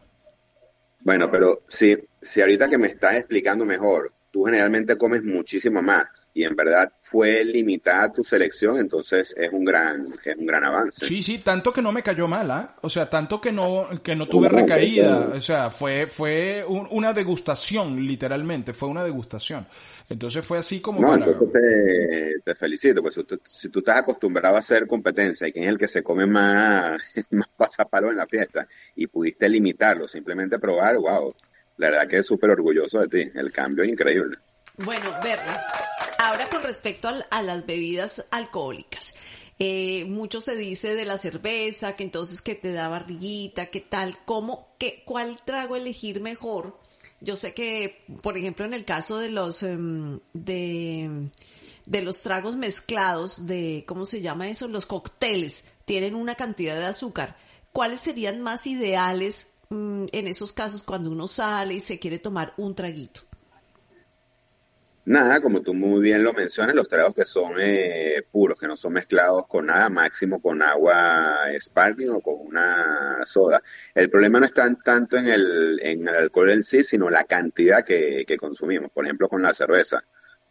Bueno, 1.00 1.30
pero 1.30 1.62
si, 1.68 1.96
si 2.20 2.40
ahorita 2.40 2.68
que 2.68 2.78
me 2.78 2.88
estás 2.88 3.16
explicando 3.16 3.64
mejor, 3.66 4.12
tú 4.34 4.44
generalmente 4.44 4.98
comes 4.98 5.22
muchísimo 5.22 5.80
más 5.80 6.06
y 6.34 6.42
en 6.42 6.56
verdad 6.56 6.90
fue 7.02 7.44
limitada 7.44 8.12
tu 8.12 8.24
selección, 8.24 8.78
entonces 8.78 9.32
es 9.36 9.52
un 9.52 9.64
gran 9.64 10.06
es 10.24 10.36
un 10.36 10.46
gran 10.46 10.64
avance. 10.64 11.06
Sí, 11.06 11.22
sí, 11.22 11.38
tanto 11.38 11.72
que 11.72 11.80
no 11.80 11.92
me 11.92 12.02
cayó 12.02 12.26
mal, 12.26 12.50
¿ah? 12.50 12.74
O 12.80 12.90
sea, 12.90 13.08
tanto 13.08 13.40
que 13.40 13.52
no 13.52 14.02
que 14.02 14.16
no 14.16 14.26
tuve 14.26 14.48
recaída, 14.48 15.34
o 15.36 15.40
sea, 15.40 15.70
fue 15.70 16.06
fue 16.06 16.64
una 16.66 17.12
degustación 17.12 18.04
literalmente, 18.04 18.72
fue 18.72 18.88
una 18.88 19.04
degustación. 19.04 19.68
Entonces 20.08 20.44
fue 20.44 20.58
así 20.58 20.80
como... 20.80 21.00
No, 21.00 21.14
entonces 21.14 21.50
te, 21.52 22.40
te, 22.44 22.54
felicito, 22.54 23.00
pues 23.02 23.14
si 23.44 23.68
tú, 23.70 23.78
estás 23.78 23.98
acostumbrado 23.98 24.56
a 24.56 24.58
hacer 24.58 24.86
competencia 24.86 25.48
y 25.48 25.52
quién 25.52 25.64
es 25.64 25.70
el 25.70 25.78
que 25.78 25.88
se 25.88 26.02
come 26.02 26.26
más, 26.26 27.00
más 27.30 27.48
pasapalo 27.56 28.10
en 28.10 28.16
la 28.16 28.26
fiesta 28.26 28.66
y 28.94 29.06
pudiste 29.06 29.48
limitarlo, 29.48 30.06
simplemente 30.06 30.58
probar, 30.58 30.98
wow, 30.98 31.34
la 31.78 31.90
verdad 31.90 32.08
que 32.08 32.18
es 32.18 32.26
súper 32.26 32.50
orgulloso 32.50 33.00
de 33.00 33.08
ti, 33.08 33.30
el 33.34 33.50
cambio 33.50 33.84
es 33.84 33.90
increíble. 33.90 34.36
Bueno, 34.76 35.10
Berna, 35.22 35.62
ahora 36.18 36.50
con 36.50 36.62
respecto 36.62 37.08
a, 37.08 37.42
las 37.42 37.66
bebidas 37.66 38.24
alcohólicas, 38.30 39.14
Eh, 39.60 40.04
mucho 40.06 40.40
se 40.40 40.56
dice 40.56 40.96
de 40.96 41.04
la 41.04 41.16
cerveza, 41.16 41.94
que 41.94 42.02
entonces 42.02 42.42
que 42.42 42.56
te 42.56 42.72
da 42.72 42.88
barriguita, 42.88 43.66
que 43.66 43.80
tal, 43.80 44.18
¿cómo, 44.24 44.74
qué, 44.80 45.04
cuál 45.06 45.36
trago 45.44 45.76
elegir 45.76 46.20
mejor? 46.20 46.80
Yo 47.24 47.36
sé 47.36 47.54
que, 47.54 48.04
por 48.20 48.36
ejemplo, 48.36 48.66
en 48.66 48.74
el 48.74 48.84
caso 48.84 49.18
de 49.18 49.30
los, 49.30 49.62
em, 49.62 50.20
de, 50.34 51.30
de 51.86 52.02
los 52.02 52.20
tragos 52.20 52.54
mezclados, 52.56 53.46
de, 53.46 53.84
¿cómo 53.88 54.04
se 54.04 54.20
llama 54.20 54.48
eso? 54.48 54.68
Los 54.68 54.84
cócteles, 54.84 55.64
tienen 55.86 56.14
una 56.14 56.34
cantidad 56.34 56.76
de 56.76 56.84
azúcar. 56.84 57.36
¿Cuáles 57.72 58.02
serían 58.02 58.42
más 58.42 58.66
ideales 58.66 59.54
mm, 59.70 60.06
en 60.12 60.28
esos 60.28 60.52
casos 60.52 60.82
cuando 60.82 61.10
uno 61.10 61.26
sale 61.26 61.74
y 61.74 61.80
se 61.80 61.98
quiere 61.98 62.18
tomar 62.18 62.52
un 62.58 62.74
traguito? 62.74 63.22
Nada, 65.06 65.42
como 65.42 65.60
tú 65.60 65.74
muy 65.74 66.00
bien 66.00 66.24
lo 66.24 66.32
mencionas, 66.32 66.74
los 66.74 66.88
tragos 66.88 67.12
que 67.14 67.26
son 67.26 67.56
eh, 67.60 68.22
puros, 68.32 68.58
que 68.58 68.66
no 68.66 68.74
son 68.74 68.94
mezclados 68.94 69.46
con 69.46 69.66
nada, 69.66 69.90
máximo 69.90 70.40
con 70.40 70.62
agua 70.62 71.40
sparkling 71.60 72.08
o 72.08 72.20
con 72.22 72.36
una 72.40 73.18
soda. 73.26 73.62
El 73.94 74.08
problema 74.08 74.40
no 74.40 74.46
está 74.46 74.74
tanto 74.82 75.18
en 75.18 75.26
el, 75.28 75.78
en 75.82 76.08
el 76.08 76.14
alcohol 76.14 76.50
en 76.50 76.62
sí, 76.64 76.82
sino 76.82 77.10
la 77.10 77.24
cantidad 77.24 77.84
que, 77.84 78.24
que 78.26 78.38
consumimos. 78.38 78.90
Por 78.92 79.04
ejemplo, 79.04 79.28
con 79.28 79.42
la 79.42 79.52
cerveza. 79.52 80.02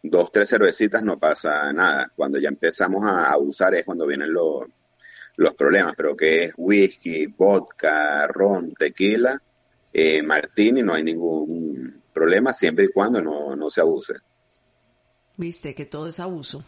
Dos, 0.02 0.30
tres 0.30 0.48
cervecitas 0.50 1.02
no 1.02 1.18
pasa 1.18 1.72
nada. 1.72 2.12
Cuando 2.14 2.38
ya 2.38 2.48
empezamos 2.48 3.04
a 3.04 3.32
abusar 3.32 3.74
es 3.74 3.84
cuando 3.84 4.06
vienen 4.06 4.32
los, 4.32 4.66
los 5.36 5.54
problemas, 5.54 5.94
pero 5.96 6.16
que 6.16 6.44
es 6.44 6.54
whisky, 6.56 7.26
vodka, 7.26 8.28
ron, 8.28 8.72
tequila, 8.74 9.42
eh, 9.92 10.22
martini, 10.22 10.82
no 10.82 10.94
hay 10.94 11.02
ningún 11.02 12.02
problema 12.12 12.52
siempre 12.52 12.84
y 12.84 12.92
cuando 12.92 13.20
no, 13.20 13.56
no 13.56 13.68
se 13.68 13.80
abuse. 13.80 14.14
Viste 15.36 15.74
que 15.74 15.86
todo 15.86 16.08
es 16.08 16.20
abuso. 16.20 16.64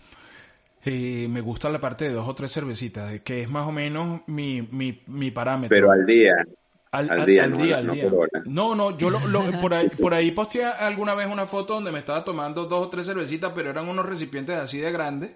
Eh, 0.84 1.26
me 1.28 1.40
gusta 1.40 1.68
la 1.68 1.80
parte 1.80 2.04
de 2.04 2.14
dos 2.14 2.28
o 2.28 2.34
tres 2.34 2.52
cervecitas, 2.52 3.20
que 3.20 3.42
es 3.42 3.50
más 3.50 3.66
o 3.66 3.72
menos 3.72 4.20
mi, 4.26 4.62
mi, 4.62 5.02
mi 5.06 5.30
parámetro. 5.30 5.74
Pero 5.74 5.90
al 5.90 6.06
día. 6.06 6.34
Al, 6.96 7.26
día, 7.26 7.44
al 7.44 7.56
día, 7.56 7.76
al 7.78 7.90
día. 7.90 8.10
No, 8.46 8.74
no, 8.74 8.96
yo 8.96 9.10
lo, 9.10 9.20
por, 9.60 9.74
ahí, 9.74 9.88
por 10.00 10.14
ahí 10.14 10.30
posteé 10.30 10.64
alguna 10.64 11.14
vez 11.14 11.28
una 11.30 11.46
foto 11.46 11.74
donde 11.74 11.92
me 11.92 11.98
estaba 11.98 12.24
tomando 12.24 12.64
dos 12.64 12.86
o 12.86 12.88
tres 12.88 13.06
cervecitas, 13.06 13.52
pero 13.54 13.70
eran 13.70 13.88
unos 13.88 14.06
recipientes 14.06 14.56
así 14.56 14.78
de 14.78 14.90
grandes 14.90 15.32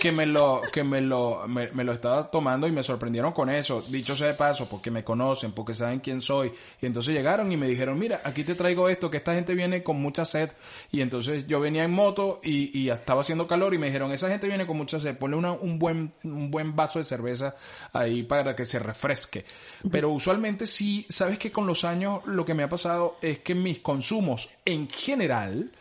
que 0.00 0.10
me 0.10 0.26
lo, 0.26 0.62
que 0.72 0.82
me 0.82 1.00
lo, 1.00 1.46
me, 1.46 1.68
lo 1.84 1.92
estaba 1.92 2.30
tomando 2.30 2.66
y 2.66 2.72
me 2.72 2.82
sorprendieron 2.82 3.32
con 3.32 3.50
eso. 3.50 3.82
Dicho 3.88 4.16
sea 4.16 4.28
de 4.28 4.34
paso, 4.34 4.68
porque 4.68 4.90
me 4.90 5.04
conocen, 5.04 5.52
porque 5.52 5.74
saben 5.74 6.00
quién 6.00 6.20
soy. 6.20 6.52
Y 6.80 6.86
entonces 6.86 7.14
llegaron 7.14 7.52
y 7.52 7.56
me 7.56 7.68
dijeron, 7.68 7.98
mira, 7.98 8.20
aquí 8.24 8.42
te 8.42 8.54
traigo 8.54 8.88
esto, 8.88 9.10
que 9.10 9.18
esta 9.18 9.34
gente 9.34 9.54
viene 9.54 9.82
con 9.82 10.00
mucha 10.00 10.24
sed. 10.24 10.50
Y 10.90 11.00
entonces 11.02 11.46
yo 11.46 11.60
venía 11.60 11.84
en 11.84 11.92
moto 11.92 12.40
y, 12.42 12.76
y 12.78 12.90
estaba 12.90 13.20
haciendo 13.20 13.46
calor 13.46 13.74
y 13.74 13.78
me 13.78 13.86
dijeron, 13.86 14.12
esa 14.12 14.28
gente 14.28 14.48
viene 14.48 14.66
con 14.66 14.76
mucha 14.76 14.98
sed, 14.98 15.16
ponle 15.16 15.36
una, 15.36 15.52
un 15.52 15.78
buen, 15.78 16.12
un 16.24 16.50
buen 16.50 16.74
vaso 16.74 16.98
de 16.98 17.04
cerveza 17.04 17.54
ahí 17.92 18.22
para 18.22 18.54
que 18.56 18.64
se 18.64 18.78
refresque. 18.78 19.44
Pero 19.90 20.10
usualmente 20.10 20.66
sí 20.66 20.95
sabes 21.08 21.38
que 21.38 21.52
con 21.52 21.66
los 21.66 21.84
años 21.84 22.24
lo 22.26 22.44
que 22.44 22.54
me 22.54 22.62
ha 22.62 22.68
pasado 22.68 23.18
es 23.20 23.40
que 23.40 23.54
mis 23.54 23.80
consumos 23.80 24.48
en 24.64 24.88
general 24.88 25.72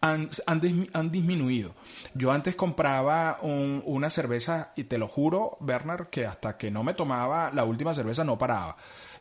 han, 0.00 0.28
han, 0.46 1.10
disminuido. 1.10 1.74
Yo 2.14 2.30
antes 2.30 2.54
compraba 2.54 3.38
una 3.42 4.10
cerveza 4.10 4.72
y 4.76 4.84
te 4.84 4.98
lo 4.98 5.08
juro, 5.08 5.56
Bernard, 5.60 6.08
que 6.08 6.26
hasta 6.26 6.58
que 6.58 6.70
no 6.70 6.84
me 6.84 6.94
tomaba 6.94 7.50
la 7.52 7.64
última 7.64 7.94
cerveza 7.94 8.22
no 8.22 8.36
paraba. 8.36 8.76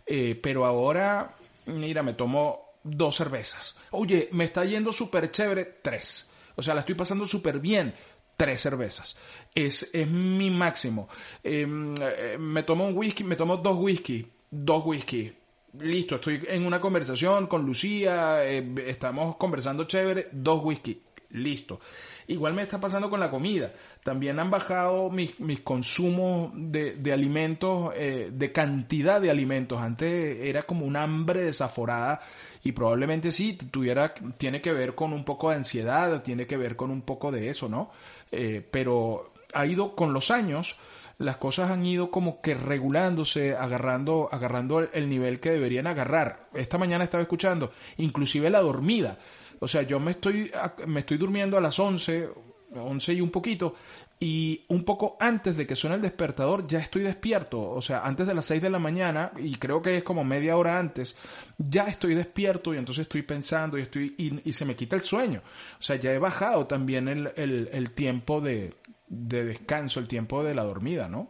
Eh, 0.06 0.38
pero 0.42 0.66
ahora, 0.66 1.34
mira, 1.68 2.04
me 2.04 2.14
tomo 2.14 2.74
dos 2.84 3.16
cervezas. 3.16 3.76
Oye, 3.92 4.28
me 4.34 4.44
está 4.44 4.66
yendo 4.66 4.92
súper 4.92 5.32
chévere, 5.32 5.80
tres. 5.82 6.30
O 6.56 6.62
sea, 6.62 6.74
la 6.74 6.82
estoy 6.82 6.96
pasando 6.96 7.26
súper 7.26 7.60
bien, 7.60 7.96
tres 8.36 8.62
cervezas. 8.62 9.18
Es, 9.56 9.90
es 9.94 10.08
mi 10.08 10.52
máximo. 10.52 11.08
Em, 11.42 11.96
eh, 12.00 12.38
me 12.38 12.64
tomo 12.64 12.86
un 12.86 12.98
whisky, 12.98 13.24
me 13.24 13.38
tomo 13.38 13.58
dos 13.58 13.78
whisky, 13.78 14.28
dos 14.54 14.86
whisky. 14.86 15.34
Listo, 15.80 16.16
estoy 16.16 16.42
en 16.48 16.66
una 16.66 16.80
conversación 16.80 17.48
con 17.48 17.66
Lucía, 17.66 18.46
eh, 18.46 18.74
estamos 18.86 19.36
conversando 19.38 19.86
chévere, 19.86 20.30
dos 20.32 20.64
whisky. 20.64 21.02
Listo. 21.32 21.80
Igual 22.28 22.54
me 22.54 22.62
está 22.62 22.80
pasando 22.80 23.10
con 23.10 23.20
la 23.20 23.32
comida. 23.32 23.74
También 24.04 24.40
han 24.40 24.52
bajado 24.52 25.10
mis, 25.10 25.40
mis 25.40 25.62
consumos 25.62 26.52
de, 26.54 26.96
de 26.98 27.12
alimentos, 27.12 27.92
eh, 27.96 28.30
de 28.32 28.52
cantidad 28.52 29.20
de 29.20 29.32
alimentos. 29.32 29.82
Antes 29.82 30.46
era 30.46 30.62
como 30.62 30.86
un 30.86 30.96
hambre 30.96 31.42
desaforada 31.42 32.22
y 32.64 32.72
probablemente 32.72 33.32
sí 33.32 33.54
tuviera, 33.54 34.14
tiene 34.38 34.62
que 34.62 34.72
ver 34.72 34.94
con 34.94 35.12
un 35.12 35.26
poco 35.26 35.50
de 35.50 35.56
ansiedad, 35.56 36.22
tiene 36.22 36.46
que 36.46 36.56
ver 36.56 36.76
con 36.76 36.92
un 36.92 37.02
poco 37.02 37.32
de 37.32 37.50
eso, 37.50 37.68
¿no? 37.68 37.90
Eh, 38.32 38.64
pero 38.70 39.34
ha 39.56 39.66
ido 39.66 39.96
con 39.96 40.14
los 40.14 40.30
años, 40.30 40.78
las 41.18 41.38
cosas 41.38 41.72
han 41.72 41.86
ido 41.86 42.12
como 42.12 42.42
que 42.42 42.54
regulándose, 42.54 43.56
agarrando, 43.56 44.30
agarrando 44.32 44.80
el 44.80 45.10
nivel 45.10 45.40
que 45.40 45.52
deberían 45.52 45.88
agarrar. 45.88 46.48
Esta 46.54 46.78
mañana 46.78 47.04
estaba 47.04 47.24
escuchando, 47.24 47.72
inclusive 47.98 48.50
la 48.50 48.62
dormida. 48.62 49.18
O 49.60 49.68
sea, 49.68 49.84
yo 49.84 50.00
me 50.00 50.12
estoy, 50.12 50.52
me 50.88 51.02
estoy 51.02 51.18
durmiendo 51.18 51.58
a 51.58 51.62
las 51.62 51.80
11, 51.80 52.30
11 52.76 53.14
y 53.14 53.22
un 53.22 53.30
poquito, 53.30 53.76
y 54.20 54.64
un 54.70 54.84
poco 54.84 55.18
antes 55.20 55.58
de 55.58 55.68
que 55.68 55.76
suene 55.76 55.98
el 55.98 56.02
despertador 56.02 56.66
ya 56.66 56.80
estoy 56.80 57.04
despierto, 57.04 57.62
o 57.62 57.82
sea, 57.82 58.04
antes 58.04 58.26
de 58.26 58.34
las 58.34 58.46
6 58.46 58.62
de 58.62 58.70
la 58.70 58.80
mañana, 58.80 59.32
y 59.38 59.56
creo 59.56 59.82
que 59.82 59.98
es 59.98 60.04
como 60.04 60.24
media 60.24 60.56
hora 60.56 60.80
antes, 60.80 61.18
ya 61.58 61.88
estoy 61.88 62.16
despierto 62.16 62.74
y 62.74 62.78
entonces 62.78 63.04
estoy 63.04 63.24
pensando 63.24 63.78
y, 63.78 63.82
estoy, 63.82 64.16
y, 64.18 64.54
se 64.54 64.66
me 64.66 64.76
quita 64.76 64.96
el 64.96 65.02
sueño. 65.02 65.42
O 65.80 65.84
sea, 65.84 65.98
ya 65.98 66.12
he 66.12 66.20
bajado 66.20 66.68
también 66.68 67.08
el, 67.08 67.32
el 67.36 67.92
tiempo 67.92 68.40
de, 68.40 68.74
de 69.14 69.46
descanso, 69.46 70.00
el 70.00 70.08
tiempo 70.08 70.44
de 70.44 70.56
la 70.56 70.64
dormida, 70.64 71.08
¿no? 71.08 71.30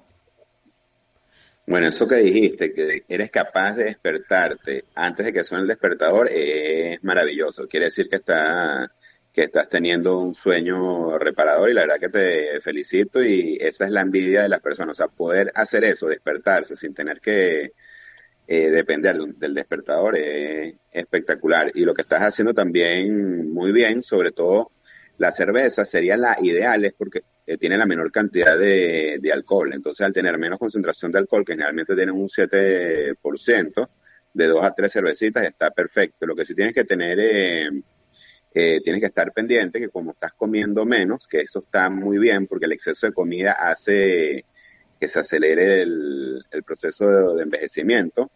Bueno, 1.66 1.88
eso 1.88 2.08
que 2.08 2.16
dijiste, 2.18 2.74
que 2.74 3.06
eres 3.08 3.32
capaz 3.32 3.76
de 3.76 3.86
despertarte 3.86 4.86
antes 4.96 5.26
de 5.26 5.34
que 5.34 5.44
suene 5.44 5.62
el 5.62 5.68
despertador, 5.68 6.28
es 6.30 7.02
maravilloso. 7.04 7.68
Quiere 7.68 7.86
decir 7.86 8.10
que, 8.10 8.18
está, 8.18 8.92
que 9.32 9.44
estás 9.44 9.70
teniendo 9.70 10.18
un 10.18 10.36
sueño 10.36 11.18
reparador 11.18 11.70
y 11.70 11.74
la 11.74 11.82
verdad 11.82 12.00
que 12.00 12.10
te 12.10 12.60
felicito 12.62 13.24
y 13.24 13.58
esa 13.62 13.86
es 13.86 13.92
la 13.92 14.02
envidia 14.02 14.42
de 14.44 14.50
las 14.50 14.60
personas. 14.60 14.94
O 14.94 14.98
sea, 14.98 15.08
poder 15.08 15.52
hacer 15.56 15.86
eso, 15.86 16.08
despertarse 16.08 16.76
sin 16.76 16.94
tener 16.94 17.22
que 17.22 17.72
eh, 18.46 18.70
depender 18.70 19.18
del 19.18 19.54
despertador 19.54 20.18
es 20.18 20.76
espectacular. 20.92 21.72
Y 21.76 21.86
lo 21.86 21.94
que 21.94 22.02
estás 22.02 22.24
haciendo 22.24 22.54
también 22.54 23.54
muy 23.54 23.72
bien, 23.72 24.04
sobre 24.04 24.32
todo 24.32 24.72
la 25.18 25.32
cerveza 25.32 25.86
sería 25.86 26.18
la 26.18 26.36
ideal, 26.42 26.86
es 26.86 26.94
porque 26.94 27.22
eh, 27.46 27.58
tiene 27.58 27.78
la 27.78 27.86
menor 27.86 28.12
cantidad 28.12 28.58
de, 28.58 29.20
alcohol. 29.32 29.74
Entonces, 29.74 30.06
al 30.06 30.14
tener 30.14 30.38
menos 30.38 30.60
concentración 30.60 31.12
de 31.12 31.20
alcohol, 31.20 31.46
que 31.46 31.54
generalmente 31.54 31.96
tienen 31.96 32.16
un 32.16 32.28
7%, 32.28 33.90
de 34.34 34.48
dos 34.48 34.64
a 34.64 34.74
tres 34.74 34.92
cervecitas 34.92 35.46
está 35.46 35.72
perfecto. 35.72 36.26
Lo 36.26 36.36
que 36.36 36.46
sí 36.46 36.56
tienes 36.56 36.74
que 36.74 36.86
tener, 36.86 37.20
eh, 37.20 37.70
eh, 38.54 38.82
tienes 38.84 39.00
que 39.00 39.08
estar 39.08 39.32
pendiente 39.32 39.80
que 39.80 39.90
como 39.90 40.12
estás 40.12 40.34
comiendo 40.34 40.86
menos, 40.86 41.28
que 41.28 41.42
eso 41.42 41.60
está 41.60 41.90
muy 41.90 42.18
bien 42.18 42.48
porque 42.48 42.66
el 42.66 42.72
exceso 42.72 43.08
de 43.08 43.14
comida 43.14 43.54
hace 43.54 44.46
que 45.00 45.08
se 45.08 45.20
acelere 45.20 45.84
el, 45.84 46.44
proceso 46.66 47.36
de 47.36 47.44
envejecimiento, 47.44 48.32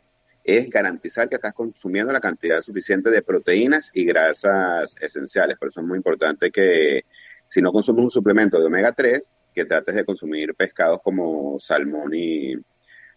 es 0.48 0.70
garantizar 0.70 1.28
que 1.28 1.36
estás 1.36 1.54
consumiendo 1.54 2.14
la 2.14 2.22
cantidad 2.22 2.62
suficiente 2.62 3.12
de 3.12 3.22
proteínas 3.22 3.92
y 3.94 4.06
grasas 4.06 4.96
esenciales. 5.02 5.58
Por 5.58 5.68
eso 5.68 5.82
es 5.82 5.86
muy 5.86 5.98
importante 5.98 6.52
que 6.52 7.04
si 7.48 7.62
no 7.62 7.74
consumes 7.74 8.06
un 8.06 8.12
suplemento 8.12 8.58
de 8.58 8.66
omega 8.66 8.94
3, 8.94 9.30
que 9.54 9.66
trates 9.66 9.94
de 9.94 10.06
consumir 10.06 10.56
pescados 10.56 11.02
como 11.04 11.60
salmón 11.60 12.14
y 12.14 12.54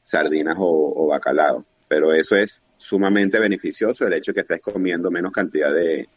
sardinas 0.02 0.56
o, 0.58 1.06
bacalao. 1.06 1.64
Pero 1.86 2.12
eso 2.12 2.34
es 2.34 2.64
sumamente 2.76 3.38
beneficioso 3.38 4.08
el 4.08 4.14
hecho 4.14 4.32
de 4.32 4.34
que 4.34 4.40
estés 4.40 4.60
comiendo 4.60 5.08
menos 5.08 5.30
cantidad 5.30 5.72
de, 5.72 6.08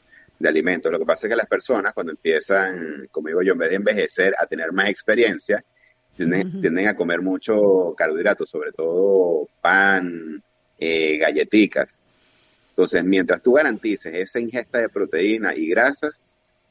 alimentos. 0.43 0.91
Lo 0.91 0.97
que 0.97 1.05
pasa 1.05 1.27
es 1.27 1.31
que 1.31 1.37
las 1.37 1.47
personas 1.47 1.93
cuando 1.93 2.11
empiezan, 2.11 3.07
como 3.11 3.27
digo 3.27 3.43
yo, 3.43 3.53
en 3.53 3.59
vez 3.59 3.69
de 3.69 3.75
envejecer, 3.75 4.33
a 4.37 4.47
tener 4.47 4.73
más 4.73 4.89
experiencia, 4.89 5.63
tienden, 6.17 6.87
a 6.87 6.95
comer 6.95 7.21
mucho 7.21 7.93
carbohidratos, 7.95 8.49
sobre 8.49 8.71
todo 8.71 9.47
pan, 9.61 10.43
eh, 10.83 11.17
galletitas. 11.17 11.89
Entonces, 12.69 13.05
mientras 13.05 13.41
tú 13.41 13.53
garantices 13.53 14.13
esa 14.13 14.39
ingesta 14.39 14.79
de 14.79 14.89
proteína 14.89 15.55
y 15.55 15.67
grasas, 15.67 16.23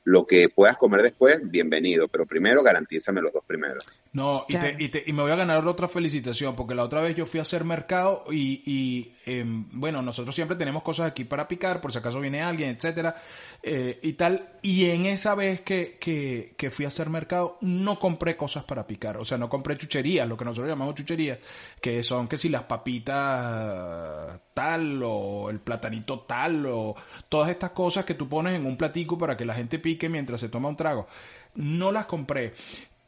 lo 0.05 0.27
que 0.27 0.49
puedas 0.49 0.77
comer 0.77 1.01
después, 1.01 1.39
bienvenido, 1.43 2.09
pero 2.09 2.27
primero 2.27 2.63
garantízame 2.63 3.23
los 3.23 3.33
dos 3.33 3.45
primeros. 3.47 3.87
No, 4.15 4.45
y, 4.47 4.59
te, 4.59 4.77
y, 4.79 4.89
te, 4.91 5.03
y, 5.07 5.13
me 5.15 5.23
voy 5.23 5.33
a 5.33 5.37
ganar 5.37 5.67
otra 5.67 5.89
felicitación, 5.89 6.55
porque 6.55 6.75
la 6.75 6.85
otra 6.85 7.01
vez 7.01 7.17
yo 7.17 7.25
fui 7.25 7.39
a 7.39 7.43
hacer 7.43 7.65
mercado 7.65 8.25
y, 8.31 8.63
y 8.67 9.15
em, 9.25 9.65
bueno, 9.73 10.03
nosotros 10.03 10.35
siempre 10.35 10.55
tenemos 10.55 10.83
cosas 10.83 11.07
aquí 11.07 11.25
para 11.25 11.49
picar, 11.49 11.81
por 11.81 11.93
si 11.93 11.99
acaso 11.99 12.21
viene 12.21 12.43
alguien, 12.43 12.77
etcétera, 12.77 13.17
eh, 13.63 13.99
y 14.03 14.13
tal. 14.13 14.51
Y 14.61 14.91
en 14.91 15.07
esa 15.07 15.35
vez 15.35 15.63
que, 15.63 15.97
que, 15.99 16.53
que, 16.59 16.71
fui 16.71 16.85
a 16.85 16.89
hacer 16.89 17.09
mercado, 17.09 17.57
no 17.63 17.99
compré 17.99 18.37
cosas 18.37 18.65
para 18.65 18.87
picar, 18.87 19.17
o 19.17 19.25
sea, 19.25 19.39
no 19.39 19.49
compré 19.49 19.79
chucherías, 19.79 20.29
lo 20.29 20.37
que 20.37 20.45
nosotros 20.45 20.69
llamamos 20.69 20.95
chucherías, 20.95 21.39
que 21.81 22.03
son 22.03 22.29
que 22.29 22.37
si 22.37 22.51
las 22.51 22.65
papitas 22.65 24.39
tal, 24.53 25.03
o 25.03 25.49
el 25.49 25.61
platanito 25.61 26.21
tal, 26.21 26.67
o 26.67 26.95
todas 27.31 27.49
estas 27.49 27.71
cosas 27.71 28.05
que 28.05 28.13
tú 28.13 28.29
pones 28.29 28.57
en 28.57 28.67
un 28.67 28.77
platico 28.77 29.17
para 29.17 29.39
que 29.39 29.47
la 29.47 29.55
gente 29.55 29.79
pique 29.79 30.11
mientras 30.11 30.39
se 30.39 30.51
toma 30.51 30.69
un 30.69 30.77
trago. 30.77 31.07
No 31.55 31.93
las 31.93 32.07
compré 32.07 32.55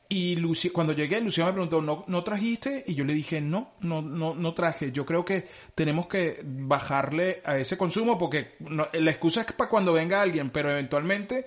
Y 0.08 0.37
Lucia, 0.37 0.70
cuando 0.73 0.92
llegué, 0.92 1.20
Lucía 1.20 1.46
me 1.46 1.52
preguntó, 1.52 1.80
¿no, 1.80 2.04
¿no 2.06 2.23
trajiste? 2.23 2.84
Y 2.87 2.94
yo 2.94 3.04
le 3.04 3.14
dije, 3.14 3.40
no, 3.40 3.73
no, 3.80 4.02
no, 4.02 4.34
no 4.34 4.54
traje. 4.54 4.92
Yo 4.92 5.06
creo 5.06 5.25
que 5.25 5.49
tenemos 5.75 6.08
que 6.08 6.40
bajarle 6.44 7.42
a 7.44 7.58
ese 7.58 7.78
consumo 7.78 8.18
porque 8.18 8.54
la 8.61 9.11
excusa 9.11 9.40
es 9.42 9.52
para 9.52 9.70
cuando 9.70 9.92
venga 9.92 10.20
alguien, 10.20 10.50
pero 10.50 10.70
eventualmente 10.70 11.46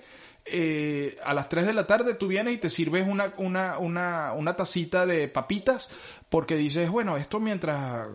eh, 0.50 1.16
a 1.24 1.34
las 1.34 1.48
3 1.48 1.66
de 1.66 1.72
la 1.72 1.86
tarde 1.86 2.14
tú 2.14 2.28
vienes 2.28 2.54
y 2.54 2.58
te 2.58 2.70
sirves 2.70 3.06
una, 3.06 3.34
una, 3.38 3.78
una, 3.78 4.32
una 4.32 4.56
tacita 4.56 5.06
de 5.06 5.28
papitas 5.28 5.90
porque 6.28 6.56
dices, 6.56 6.90
bueno, 6.90 7.16
esto 7.16 7.40
mientras, 7.40 8.06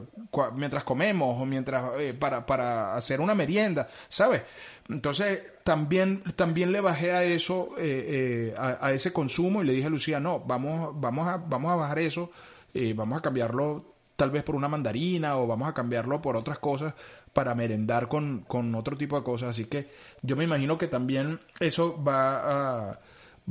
mientras 0.55 0.83
comemos 0.83 1.41
o 1.41 1.45
mientras, 1.45 1.91
eh, 1.97 2.13
para, 2.13 2.45
para 2.45 2.95
hacer 2.95 3.21
una 3.21 3.33
merienda, 3.33 3.87
¿sabes? 4.07 4.43
Entonces, 4.89 5.39
también, 5.63 6.23
también 6.35 6.71
le 6.71 6.81
bajé 6.81 7.11
a 7.13 7.23
eso, 7.23 7.69
eh, 7.77 8.51
eh, 8.53 8.55
a, 8.57 8.91
ese 8.91 9.13
consumo 9.13 9.61
y 9.61 9.65
le 9.65 9.73
dije 9.73 9.87
a 9.87 9.89
Lucía, 9.89 10.19
no, 10.19 10.41
vamos, 10.41 10.91
vamos, 10.99 11.27
a, 11.27 11.37
vamos 11.37 11.71
a 11.71 11.75
bajar 11.75 11.99
eso, 11.99 12.31
eh, 12.73 12.93
vamos 12.93 13.17
a 13.17 13.21
cambiarlo 13.21 13.93
tal 14.15 14.29
vez 14.29 14.43
por 14.43 14.55
una 14.55 14.67
mandarina 14.67 15.37
o 15.37 15.47
vamos 15.47 15.67
a 15.67 15.73
cambiarlo 15.73 16.21
por 16.21 16.35
otras 16.35 16.59
cosas 16.59 16.93
para 17.33 17.55
merendar 17.55 18.07
con, 18.07 18.41
con 18.47 18.73
otro 18.75 18.95
tipo 18.95 19.17
de 19.17 19.23
cosas. 19.23 19.49
Así 19.49 19.65
que 19.65 19.89
yo 20.21 20.35
me 20.35 20.43
imagino 20.43 20.77
que 20.77 20.87
también 20.87 21.39
eso 21.59 22.01
va 22.01 22.89
a, 22.89 22.99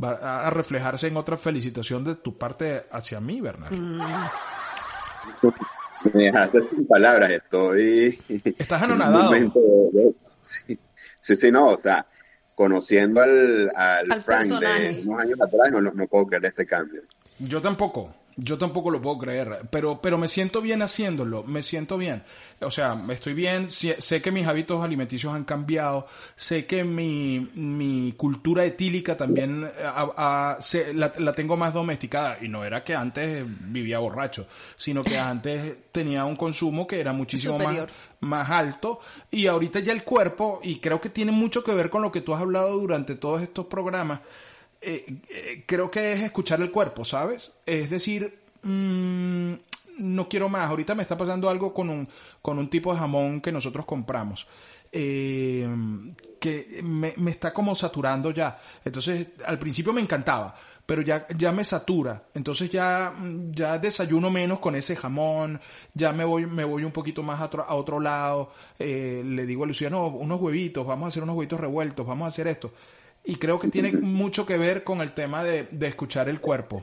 va 0.03 0.47
a 0.47 0.51
reflejarse 0.51 1.09
en 1.09 1.17
otra 1.17 1.37
felicitación 1.37 2.05
de 2.05 2.15
tu 2.17 2.39
parte 2.39 2.85
hacia 2.91 3.21
mí, 3.21 3.41
Bernard. 3.41 3.73
Me 6.15 6.25
dejaste 6.25 6.69
sin 6.69 6.87
palabras, 6.87 7.31
estoy... 7.31 8.19
Estás 8.59 8.83
anonadado. 8.83 9.33
Sí, 11.21 11.37
sí, 11.37 11.53
no, 11.53 11.69
o 11.69 11.79
sea, 11.79 12.05
conociendo 12.57 13.23
al, 13.23 13.71
al, 13.75 14.23
Frank 14.23 14.47
de 14.47 15.03
unos 15.07 15.21
años 15.21 15.41
atrás, 15.41 15.71
no, 15.71 15.81
no 15.81 16.07
puedo 16.09 16.27
creer 16.27 16.47
este 16.47 16.67
cambio. 16.67 17.03
Yo 17.39 17.63
tampoco. 17.63 18.13
Yo 18.37 18.57
tampoco 18.57 18.91
lo 18.91 19.03
puedo 19.03 19.19
creer, 19.19 19.69
pero, 19.71 20.01
pero 20.01 20.17
me 20.17 20.27
siento 20.27 20.63
bien 20.63 20.81
haciéndolo, 20.81 21.43
me 21.43 21.63
siento 21.63 21.99
bien. 21.99 22.23
O 22.61 22.71
sea, 22.71 22.99
estoy 23.11 23.35
bien, 23.35 23.69
sé 23.69 24.23
que 24.23 24.31
mis 24.31 24.47
hábitos 24.47 24.83
alimenticios 24.83 25.35
han 25.35 25.45
cambiado, 25.45 26.07
sé 26.35 26.65
que 26.65 26.83
mi, 26.83 27.41
mi 27.55 28.15
cultura 28.17 28.65
etílica 28.65 29.17
también 29.17 29.65
eh, 29.65 30.93
la, 30.95 31.13
la, 31.19 31.35
tengo 31.35 31.57
más 31.59 31.75
domesticada. 31.75 32.39
Y 32.41 32.49
no 32.49 32.65
era 32.65 32.83
que 32.83 32.95
antes 32.95 33.45
vivía 33.47 33.99
borracho, 33.99 34.47
sino 34.77 35.03
que 35.03 35.19
antes 35.19 35.91
tenía 35.93 36.25
un 36.25 36.37
consumo 36.37 36.87
que 36.87 37.01
era 37.01 37.13
muchísimo 37.13 37.59
más, 37.59 37.87
más 38.21 38.51
alto. 38.51 39.01
Y 39.31 39.47
ahorita 39.47 39.81
ya 39.81 39.93
el 39.93 40.05
cuerpo, 40.05 40.61
y 40.63 40.79
creo 40.79 41.01
que 41.01 41.11
tiene 41.11 41.33
mucho 41.33 41.63
que 41.63 41.75
ver 41.75 41.91
con 41.91 42.01
lo 42.01 42.11
que 42.11 42.23
tú 42.23 42.35
has 42.35 42.41
hablado 42.41 42.79
durante 42.79 43.15
todos 43.15 43.43
estos 43.43 43.67
programas, 43.67 44.21
eh, 44.83 45.07
eh, 45.29 45.65
creo 45.67 45.91
que 45.91 46.13
es 46.13 46.21
escuchar 46.21 46.61
el 46.61 46.71
cuerpo, 46.71 47.05
¿sabes? 47.05 47.53
Es 47.65 47.89
decir, 47.89 48.41
mmm, 48.63 49.53
no 49.99 50.29
quiero 50.29 50.49
más. 50.49 50.69
Ahorita 50.69 50.95
me 50.95 51.03
está 51.03 51.17
pasando 51.17 51.49
algo 51.49 51.73
con 51.73 51.89
un, 51.89 52.09
con 52.41 52.59
un 52.59 52.69
tipo 52.69 52.93
de 52.93 52.99
jamón 52.99 53.41
que 53.41 53.53
nosotros 53.53 53.87
compramos. 53.87 54.47
Eh, 54.91 55.67
que 56.39 56.81
me, 56.83 57.15
está 57.29 57.53
como 57.53 57.75
saturando 57.75 58.31
ya. 58.31 58.61
Entonces, 58.85 59.29
al 59.47 59.59
principio 59.59 59.93
me 59.93 60.01
encantaba, 60.01 60.55
pero 60.85 61.01
ya, 61.01 61.27
ya 61.37 61.53
me 61.53 61.65
satura. 61.65 62.25
Entonces 62.35 62.71
ya, 62.71 63.15
ya 63.51 63.79
desayuno 63.79 64.31
menos 64.31 64.59
con 64.59 64.75
ese 64.75 64.97
jamón, 64.97 65.61
ya 65.95 66.13
me 66.13 66.25
voy, 66.25 66.47
me 66.47 66.65
voy 66.65 66.85
un 66.85 66.93
poquito 66.93 67.23
más 67.23 67.41
a 67.41 67.45
otro, 67.45 67.63
a 67.63 67.75
otro 67.75 68.01
lado. 68.01 68.53
Eh, 68.79 69.23
le 69.25 69.47
digo 69.47 69.65
a 69.65 69.67
Lucía, 69.67 69.89
no, 69.89 70.09
unos 70.09 70.41
huevitos, 70.41 70.87
vamos 70.87 71.07
a 71.07 71.09
hacer 71.09 71.23
unos 71.23 71.37
huevitos 71.37 71.61
revueltos, 71.61 72.07
vamos 72.07 72.27
a 72.27 72.29
hacer 72.29 72.49
esto. 72.49 72.73
Y 73.25 73.37
creo 73.37 73.59
que 73.59 73.69
tiene 73.69 73.93
mucho 73.93 74.45
que 74.45 74.59
ver 74.59 74.83
con 74.83 75.01
el 75.01 75.13
tema 75.13 75.45
de, 75.45 75.69
escuchar 75.81 76.29
el 76.29 76.41
cuerpo. 76.41 76.83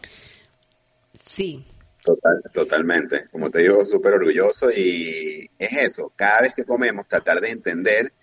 Sí. 1.13 1.65
Total, 2.03 2.41
totalmente. 2.53 3.27
Como 3.29 3.51
te 3.51 3.59
digo, 3.59 3.85
súper 3.85 4.13
orgulloso 4.13 4.71
y 4.71 5.49
es 5.59 5.77
eso. 5.77 6.13
Cada 6.15 6.41
vez 6.41 6.53
que 6.55 6.63
comemos, 6.63 7.07
tratar 7.07 7.41
de 7.41 7.51
entender 7.51 8.13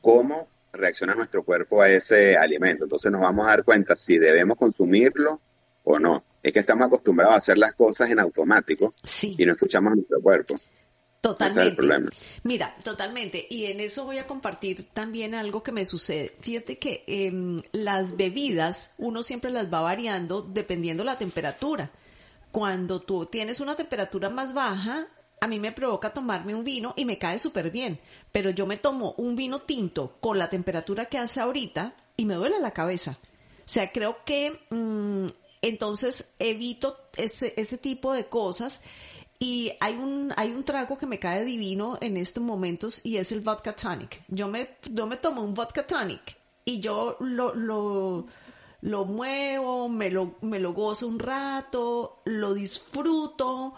cómo 0.00 0.48
reacciona 0.72 1.14
nuestro 1.14 1.42
cuerpo 1.44 1.82
a 1.82 1.90
ese 1.90 2.36
alimento. 2.36 2.84
Entonces 2.84 3.12
nos 3.12 3.20
vamos 3.20 3.46
a 3.46 3.50
dar 3.50 3.64
cuenta 3.64 3.94
si 3.94 4.18
debemos 4.18 4.56
consumirlo 4.56 5.40
o 5.84 5.98
no. 5.98 6.24
Es 6.42 6.52
que 6.52 6.60
estamos 6.60 6.86
acostumbrados 6.86 7.34
a 7.34 7.38
hacer 7.38 7.58
las 7.58 7.74
cosas 7.74 8.08
en 8.10 8.20
automático 8.20 8.94
y 9.20 9.44
no 9.44 9.52
escuchamos 9.52 9.92
a 9.92 9.96
nuestro 9.96 10.20
cuerpo. 10.20 10.54
Totalmente. 11.20 11.82
Mira, 12.44 12.76
totalmente. 12.84 13.46
Y 13.50 13.66
en 13.66 13.80
eso 13.80 14.04
voy 14.04 14.18
a 14.18 14.26
compartir 14.26 14.88
también 14.92 15.34
algo 15.34 15.62
que 15.62 15.72
me 15.72 15.84
sucede. 15.84 16.36
Fíjate 16.40 16.78
que 16.78 17.04
em, 17.06 17.62
las 17.72 18.16
bebidas 18.16 18.94
uno 18.98 19.22
siempre 19.22 19.50
las 19.50 19.72
va 19.72 19.80
variando 19.80 20.42
dependiendo 20.42 21.04
la 21.04 21.18
temperatura. 21.18 21.90
Cuando 22.52 23.00
tú 23.02 23.26
tienes 23.26 23.60
una 23.60 23.74
temperatura 23.74 24.30
más 24.30 24.54
baja, 24.54 25.08
a 25.40 25.48
mí 25.48 25.58
me 25.58 25.72
provoca 25.72 26.14
tomarme 26.14 26.54
un 26.54 26.64
vino 26.64 26.94
y 26.96 27.04
me 27.04 27.18
cae 27.18 27.38
súper 27.38 27.70
bien. 27.70 27.98
Pero 28.32 28.50
yo 28.50 28.66
me 28.66 28.76
tomo 28.76 29.14
un 29.18 29.36
vino 29.36 29.62
tinto 29.62 30.16
con 30.20 30.38
la 30.38 30.48
temperatura 30.48 31.06
que 31.06 31.18
hace 31.18 31.40
ahorita 31.40 31.94
y 32.16 32.24
me 32.24 32.34
duele 32.34 32.60
la 32.60 32.70
cabeza. 32.70 33.18
O 33.66 33.68
sea, 33.68 33.90
creo 33.90 34.24
que 34.24 34.60
mm, 34.70 35.26
entonces 35.62 36.34
evito 36.38 36.96
ese, 37.16 37.52
ese 37.56 37.78
tipo 37.78 38.12
de 38.12 38.26
cosas 38.26 38.82
y 39.38 39.72
hay 39.80 39.94
un, 39.94 40.32
hay 40.36 40.50
un 40.50 40.64
trago 40.64 40.96
que 40.96 41.06
me 41.06 41.18
cae 41.18 41.44
divino 41.44 41.98
en 42.00 42.16
estos 42.16 42.42
momentos 42.42 43.04
y 43.04 43.18
es 43.18 43.32
el 43.32 43.40
vodka 43.40 43.74
tonic. 43.74 44.22
Yo 44.28 44.48
me, 44.48 44.76
yo 44.90 45.06
me 45.06 45.16
tomo 45.16 45.42
un 45.42 45.54
vodka 45.54 45.86
tonic 45.86 46.36
y 46.64 46.80
yo 46.80 47.16
lo, 47.20 47.54
lo, 47.54 48.26
lo 48.80 49.04
muevo, 49.04 49.88
me 49.88 50.10
lo, 50.10 50.36
me 50.40 50.58
lo 50.58 50.72
gozo 50.72 51.06
un 51.06 51.18
rato, 51.18 52.22
lo 52.24 52.54
disfruto 52.54 53.74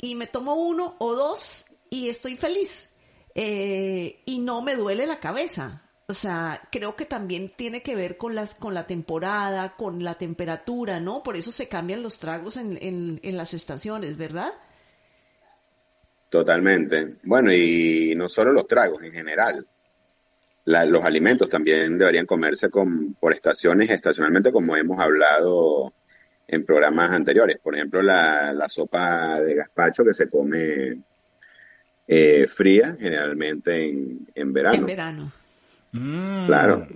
y 0.00 0.14
me 0.14 0.26
tomo 0.26 0.54
uno 0.54 0.96
o 0.98 1.14
dos 1.14 1.64
y 1.90 2.08
estoy 2.08 2.36
feliz. 2.36 2.90
Eh, 3.34 4.22
y 4.26 4.38
no 4.38 4.62
me 4.62 4.76
duele 4.76 5.06
la 5.06 5.18
cabeza. 5.18 5.82
O 6.06 6.14
sea, 6.14 6.68
creo 6.70 6.94
que 6.96 7.06
también 7.06 7.52
tiene 7.56 7.82
que 7.82 7.96
ver 7.96 8.16
con 8.16 8.34
las, 8.34 8.54
con 8.54 8.74
la 8.74 8.86
temporada, 8.86 9.74
con 9.74 10.04
la 10.04 10.18
temperatura, 10.18 11.00
¿no? 11.00 11.22
Por 11.22 11.36
eso 11.36 11.50
se 11.50 11.66
cambian 11.66 12.02
los 12.02 12.18
tragos 12.18 12.58
en, 12.58 12.78
en, 12.80 13.20
en 13.22 13.36
las 13.36 13.54
estaciones, 13.54 14.16
¿verdad? 14.16 14.52
Totalmente. 16.34 17.18
Bueno, 17.22 17.52
y 17.52 18.12
no 18.16 18.28
solo 18.28 18.50
los 18.50 18.66
tragos 18.66 19.00
en 19.04 19.12
general. 19.12 19.64
los 20.64 21.04
alimentos 21.04 21.48
también 21.48 21.96
deberían 21.96 22.26
comerse 22.26 22.70
con, 22.70 23.14
por 23.14 23.32
estaciones, 23.32 23.88
estacionalmente, 23.88 24.50
como 24.50 24.76
hemos 24.76 24.98
hablado 24.98 25.92
en 26.48 26.66
programas 26.66 27.12
anteriores. 27.12 27.58
Por 27.62 27.76
ejemplo, 27.76 28.02
la, 28.02 28.66
sopa 28.68 29.40
de 29.42 29.54
gazpacho 29.54 30.02
que 30.02 30.12
se 30.12 30.28
come 30.28 31.04
eh, 32.08 32.48
fría, 32.48 32.96
generalmente 32.98 33.88
en, 33.88 34.26
en 34.34 34.52
verano. 34.52 34.74
En 34.74 34.86
verano. 34.86 35.32
Mm. 35.92 36.46
Claro. 36.46 36.88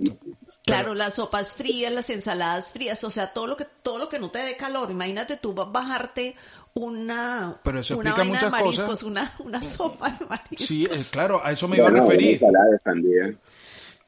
Claro, 0.65 0.95
las 0.95 1.15
sopas 1.15 1.55
frías, 1.55 1.93
las 1.93 2.11
ensaladas 2.11 2.73
frías, 2.73 3.03
o 3.05 3.11
sea, 3.13 3.33
todo 3.33 3.47
lo 3.47 3.57
que 3.57 3.67
todo 3.85 3.99
lo 3.99 4.09
que 4.09 4.19
no 4.19 4.33
te 4.33 4.41
dé 4.41 4.57
calor. 4.57 4.91
Imagínate 4.91 5.37
tú 5.37 5.55
bajarte 5.55 6.35
una, 6.79 7.57
Pero 7.63 7.81
eso 7.81 7.99
una 7.99 8.15
vaina 8.15 8.41
de 8.41 8.51
mariscos, 8.51 8.89
cosas. 8.89 9.03
Una, 9.03 9.33
una 9.41 9.63
sopa 9.65 10.11
de 10.11 10.27
mariscos. 10.27 10.67
Sí, 10.67 10.85
eh, 10.91 11.03
claro, 11.11 11.45
a 11.45 11.53
eso 11.53 11.69
me 11.69 11.77
iba 11.77 11.89
a 11.89 11.91
referir 11.91 12.41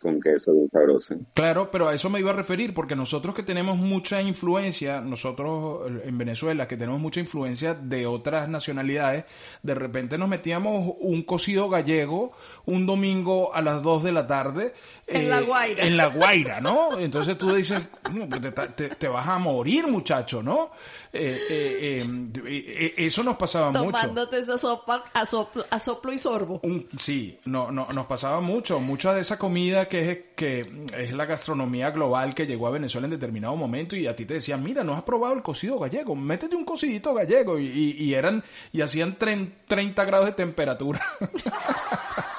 con 0.00 0.20
queso 0.20 0.52
bien 0.52 0.70
sabroso. 0.70 1.14
Claro, 1.34 1.70
pero 1.70 1.88
a 1.88 1.94
eso 1.94 2.08
me 2.10 2.20
iba 2.20 2.30
a 2.30 2.34
referir, 2.34 2.72
porque 2.72 2.96
nosotros 2.96 3.34
que 3.34 3.42
tenemos 3.42 3.76
mucha 3.76 4.22
influencia, 4.22 5.00
nosotros 5.00 5.90
en 6.04 6.16
Venezuela, 6.18 6.66
que 6.66 6.76
tenemos 6.76 7.00
mucha 7.00 7.20
influencia 7.20 7.74
de 7.74 8.06
otras 8.06 8.48
nacionalidades, 8.48 9.24
de 9.62 9.74
repente 9.74 10.16
nos 10.18 10.28
metíamos 10.28 10.94
un 11.00 11.22
cocido 11.22 11.68
gallego 11.68 12.32
un 12.66 12.86
domingo 12.86 13.54
a 13.54 13.62
las 13.62 13.82
2 13.82 14.04
de 14.04 14.12
la 14.12 14.26
tarde. 14.26 14.74
En 15.06 15.28
la 15.28 15.40
eh, 15.40 15.42
Guaira. 15.42 15.84
En 15.84 15.96
la 15.96 16.06
Guaira, 16.06 16.60
¿no? 16.60 16.98
Entonces 16.98 17.36
tú 17.36 17.52
dices, 17.52 17.80
pues 18.02 18.54
te, 18.76 18.88
te, 18.88 19.08
vas 19.08 19.26
a 19.26 19.38
morir, 19.38 19.86
muchacho, 19.88 20.42
¿no? 20.42 20.70
Eh, 21.12 22.04
eh, 22.06 22.94
eso 22.96 23.24
nos 23.24 23.36
pasaba 23.36 23.70
mucho. 23.70 23.86
Tomándote 23.86 24.38
esa 24.38 24.56
sopa 24.56 25.04
a 25.12 25.26
soplo, 25.26 26.12
y 26.12 26.18
sorbo. 26.18 26.60
sí, 26.96 27.38
no, 27.46 27.72
no, 27.72 27.88
nos 27.92 28.06
pasaba 28.06 28.40
mucho. 28.40 28.78
Mucha 28.78 29.12
de 29.12 29.22
esa 29.22 29.36
comida 29.38 29.88
que 29.90 30.10
es, 30.10 30.18
que 30.34 30.60
es 30.96 31.12
la 31.12 31.26
gastronomía 31.26 31.90
global 31.90 32.34
que 32.34 32.46
llegó 32.46 32.66
a 32.66 32.70
Venezuela 32.70 33.06
en 33.06 33.10
determinado 33.10 33.54
momento 33.56 33.94
y 33.94 34.06
a 34.06 34.16
ti 34.16 34.24
te 34.24 34.34
decían, 34.34 34.62
mira, 34.62 34.82
no 34.82 34.94
has 34.94 35.02
probado 35.02 35.34
el 35.34 35.42
cocido 35.42 35.78
gallego, 35.78 36.16
métete 36.16 36.56
un 36.56 36.64
cocidito 36.64 37.12
gallego 37.12 37.58
y, 37.58 37.66
y, 37.66 38.14
eran, 38.14 38.42
y 38.72 38.80
hacían 38.80 39.16
30 39.16 40.04
grados 40.04 40.26
de 40.26 40.32
temperatura. 40.32 41.02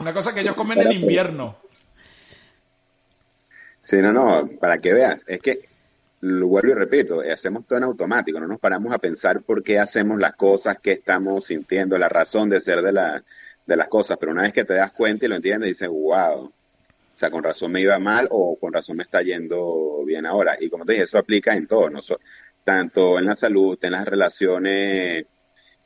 Una 0.00 0.12
cosa 0.12 0.34
que 0.34 0.40
ellos 0.40 0.56
comen 0.56 0.80
en 0.80 0.92
invierno. 0.92 1.58
Sí, 3.82 3.98
no, 3.98 4.12
no, 4.12 4.48
para 4.58 4.78
que 4.78 4.92
veas, 4.92 5.20
es 5.26 5.40
que 5.40 5.68
lo 6.22 6.48
vuelvo 6.48 6.72
y 6.72 6.74
repito, 6.74 7.20
hacemos 7.20 7.66
todo 7.66 7.78
en 7.78 7.84
automático, 7.84 8.40
no 8.40 8.46
nos 8.46 8.58
paramos 8.60 8.92
a 8.92 8.98
pensar 8.98 9.42
por 9.42 9.62
qué 9.62 9.78
hacemos 9.78 10.20
las 10.20 10.34
cosas, 10.34 10.78
qué 10.82 10.92
estamos 10.92 11.46
sintiendo, 11.46 11.96
la 11.98 12.08
razón 12.08 12.50
de 12.50 12.60
ser 12.60 12.82
de, 12.82 12.92
la, 12.92 13.22
de 13.70 13.76
las 13.76 13.88
cosas, 13.88 14.18
pero 14.18 14.32
una 14.32 14.42
vez 14.42 14.52
que 14.52 14.64
te 14.64 14.74
das 14.74 14.92
cuenta 14.92 15.24
y 15.24 15.28
lo 15.28 15.36
entiendes, 15.36 15.68
dices, 15.68 15.88
wow, 15.88 16.52
sea, 17.20 17.30
con 17.30 17.44
razón 17.44 17.70
me 17.70 17.82
iba 17.82 17.98
mal 17.98 18.26
o 18.30 18.56
con 18.56 18.72
razón 18.72 18.96
me 18.96 19.02
está 19.02 19.20
yendo 19.20 20.02
bien 20.06 20.24
ahora. 20.24 20.56
Y 20.58 20.70
como 20.70 20.86
te 20.86 20.92
dije, 20.92 21.04
eso 21.04 21.18
aplica 21.18 21.54
en 21.54 21.66
todo, 21.66 21.90
¿no? 21.90 22.00
tanto 22.64 23.18
en 23.18 23.26
la 23.26 23.36
salud, 23.36 23.78
en 23.82 23.92
las 23.92 24.06
relaciones 24.06 25.26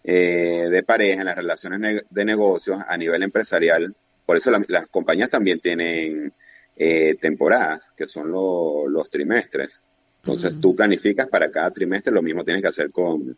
eh, 0.04 0.68
de 0.70 0.82
pareja, 0.84 1.20
en 1.20 1.26
las 1.26 1.36
relaciones 1.36 2.04
de 2.08 2.24
negocios, 2.24 2.78
a 2.86 2.96
nivel 2.96 3.22
empresarial. 3.22 3.94
Por 4.24 4.36
eso 4.36 4.50
las 4.68 4.86
compañías 4.88 5.28
también 5.28 5.58
tienen 5.60 6.32
eh, 6.76 7.16
temporadas, 7.20 7.82
que 7.96 8.06
son 8.06 8.30
los 8.30 9.10
trimestres. 9.10 9.80
Entonces 10.22 10.58
tú 10.60 10.74
planificas 10.74 11.26
para 11.28 11.50
cada 11.50 11.70
trimestre, 11.70 12.14
lo 12.14 12.22
mismo 12.22 12.44
tienes 12.44 12.62
que 12.62 12.68
hacer 12.68 12.90
con, 12.90 13.36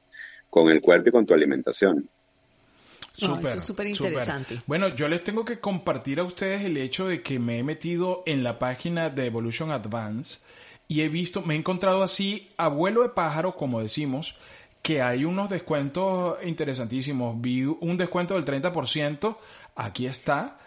con 0.50 0.70
el 0.70 0.80
cuerpo 0.80 1.08
y 1.08 1.12
con 1.12 1.26
tu 1.26 1.34
alimentación. 1.34 2.08
Súper, 3.16 3.46
eso 3.46 3.58
es 3.58 3.64
súper 3.64 3.86
interesante. 3.86 4.60
Bueno, 4.66 4.88
yo 4.88 5.08
les 5.08 5.24
tengo 5.24 5.44
que 5.44 5.58
compartir 5.58 6.20
a 6.20 6.24
ustedes 6.24 6.62
el 6.64 6.76
hecho 6.76 7.08
de 7.08 7.22
que 7.22 7.38
me 7.38 7.58
he 7.58 7.62
metido 7.62 8.22
en 8.26 8.44
la 8.44 8.58
página 8.58 9.08
de 9.08 9.26
Evolution 9.26 9.70
Advance 9.70 10.40
y 10.88 11.00
he 11.00 11.08
visto, 11.08 11.42
me 11.42 11.54
he 11.54 11.56
encontrado 11.56 12.02
así, 12.02 12.50
abuelo 12.56 13.02
de 13.02 13.08
pájaro, 13.08 13.56
como 13.56 13.80
decimos, 13.80 14.36
que 14.82 15.02
hay 15.02 15.24
unos 15.24 15.50
descuentos 15.50 16.38
interesantísimos. 16.44 17.40
Vi 17.40 17.64
un 17.64 17.96
descuento 17.96 18.34
del 18.34 18.44
30%, 18.44 19.36
aquí 19.74 20.06
está, 20.06 20.58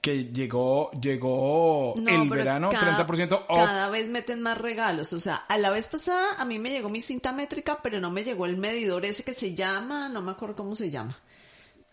que 0.00 0.24
llegó 0.32 0.90
llegó 0.92 1.94
el 1.96 2.28
verano 2.28 2.70
30% 2.70 3.46
off. 3.48 3.58
Cada 3.58 3.88
vez 3.88 4.08
meten 4.08 4.42
más 4.42 4.58
regalos, 4.58 5.12
o 5.12 5.20
sea, 5.20 5.36
a 5.36 5.58
la 5.58 5.70
vez 5.70 5.86
pasada 5.88 6.36
a 6.38 6.44
mí 6.44 6.58
me 6.58 6.70
llegó 6.70 6.88
mi 6.88 7.00
cinta 7.00 7.32
métrica, 7.32 7.78
pero 7.82 8.00
no 8.00 8.10
me 8.10 8.24
llegó 8.24 8.46
el 8.46 8.56
medidor 8.56 9.04
ese 9.04 9.24
que 9.24 9.32
se 9.32 9.54
llama, 9.54 10.08
no 10.08 10.22
me 10.22 10.32
acuerdo 10.32 10.56
cómo 10.56 10.74
se 10.74 10.90
llama. 10.90 11.16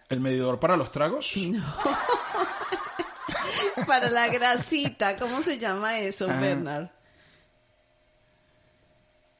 ¿El 0.09 0.19
medidor 0.19 0.59
para 0.59 0.77
los 0.77 0.91
tragos? 0.91 1.33
No. 1.45 1.75
para 3.87 4.09
la 4.09 4.29
grasita, 4.29 5.17
¿cómo 5.17 5.41
se 5.41 5.57
llama 5.57 5.99
eso, 5.99 6.27
ah. 6.29 6.39
Bernard? 6.39 6.87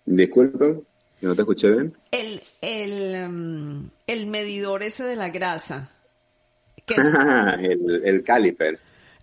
Disculpe, 0.06 0.82
no 1.22 1.36
te 1.36 1.42
escuché 1.42 1.72
bien. 1.72 1.98
El, 2.12 2.42
el, 2.62 3.26
um, 3.28 3.90
el 4.06 4.28
medidor 4.28 4.84
ese 4.84 5.04
de 5.04 5.16
la 5.16 5.30
grasa. 5.30 5.92
el, 6.88 8.02
el 8.04 8.24
caliper. 8.24 8.80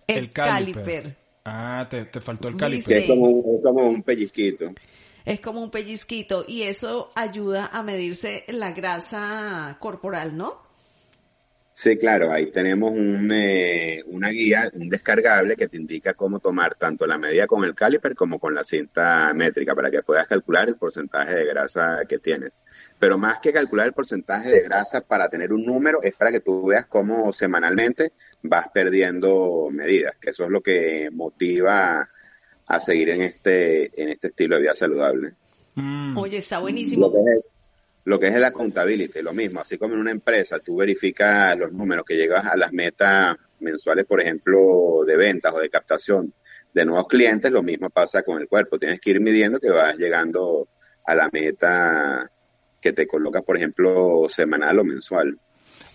El, 0.07 0.31
caliper. 0.31 1.15
Ah, 1.45 1.87
te, 1.89 2.05
te, 2.05 2.19
faltó 2.19 2.47
el 2.47 2.57
caliper. 2.57 2.97
es 2.97 3.09
como, 3.09 3.61
como 3.61 3.87
un 3.87 4.03
pellizquito. 4.03 4.73
Es 5.25 5.39
como 5.39 5.61
un 5.61 5.71
pellizquito 5.71 6.43
y 6.47 6.63
eso 6.63 7.11
ayuda 7.15 7.67
a 7.71 7.83
medirse 7.83 8.43
la 8.47 8.71
grasa 8.71 9.77
corporal, 9.79 10.35
¿no? 10.35 10.62
Sí, 11.75 11.97
claro, 11.97 12.31
ahí 12.31 12.51
tenemos 12.51 12.91
un, 12.91 13.31
eh, 13.33 14.03
una 14.05 14.29
guía, 14.29 14.69
un 14.75 14.89
descargable 14.89 15.55
que 15.55 15.67
te 15.67 15.77
indica 15.77 16.13
cómo 16.13 16.39
tomar 16.39 16.75
tanto 16.75 17.07
la 17.07 17.17
medida 17.17 17.47
con 17.47 17.63
el 17.63 17.73
caliper 17.73 18.15
como 18.15 18.37
con 18.37 18.53
la 18.53 18.63
cinta 18.63 19.33
métrica 19.33 19.73
para 19.73 19.89
que 19.89 20.03
puedas 20.03 20.27
calcular 20.27 20.69
el 20.69 20.75
porcentaje 20.75 21.33
de 21.33 21.45
grasa 21.45 22.01
que 22.07 22.19
tienes. 22.19 22.53
Pero 22.99 23.17
más 23.17 23.39
que 23.39 23.51
calcular 23.51 23.87
el 23.87 23.93
porcentaje 23.93 24.51
de 24.51 24.61
grasa 24.61 25.01
para 25.01 25.29
tener 25.29 25.51
un 25.51 25.65
número, 25.65 26.01
es 26.03 26.13
para 26.13 26.31
que 26.31 26.41
tú 26.41 26.67
veas 26.67 26.85
cómo 26.85 27.33
semanalmente 27.33 28.13
vas 28.43 28.67
perdiendo 28.71 29.69
medidas, 29.71 30.15
que 30.21 30.29
eso 30.29 30.43
es 30.43 30.51
lo 30.51 30.61
que 30.61 31.09
motiva 31.11 32.07
a 32.67 32.79
seguir 32.79 33.09
en 33.09 33.21
este, 33.23 33.99
en 34.01 34.09
este 34.09 34.27
estilo 34.27 34.57
de 34.57 34.61
vida 34.61 34.75
saludable. 34.75 35.33
Mm. 35.73 36.17
Oye, 36.19 36.37
está 36.37 36.59
buenísimo 36.59 37.07
lo 37.07 37.13
que 37.13 37.31
es 37.31 37.52
el 38.05 38.43
accountability, 38.43 39.21
lo 39.21 39.33
mismo, 39.33 39.61
así 39.61 39.77
como 39.77 39.93
en 39.93 40.01
una 40.01 40.11
empresa, 40.11 40.59
tú 40.59 40.77
verificas 40.77 41.57
los 41.57 41.71
números 41.71 42.05
que 42.05 42.15
llegas 42.15 42.45
a 42.45 42.57
las 42.57 42.73
metas 42.73 43.37
mensuales, 43.59 44.05
por 44.05 44.21
ejemplo, 44.21 45.03
de 45.05 45.15
ventas 45.15 45.53
o 45.53 45.59
de 45.59 45.69
captación 45.69 46.33
de 46.73 46.85
nuevos 46.85 47.07
clientes, 47.07 47.51
lo 47.51 47.63
mismo 47.63 47.89
pasa 47.89 48.23
con 48.23 48.41
el 48.41 48.47
cuerpo, 48.47 48.77
tienes 48.77 48.99
que 48.99 49.11
ir 49.11 49.21
midiendo 49.21 49.59
que 49.59 49.69
vas 49.69 49.97
llegando 49.97 50.67
a 51.05 51.15
la 51.15 51.29
meta 51.31 52.29
que 52.81 52.93
te 52.93 53.07
coloca, 53.07 53.41
por 53.41 53.57
ejemplo, 53.57 54.23
semanal 54.27 54.79
o 54.79 54.83
mensual. 54.83 55.37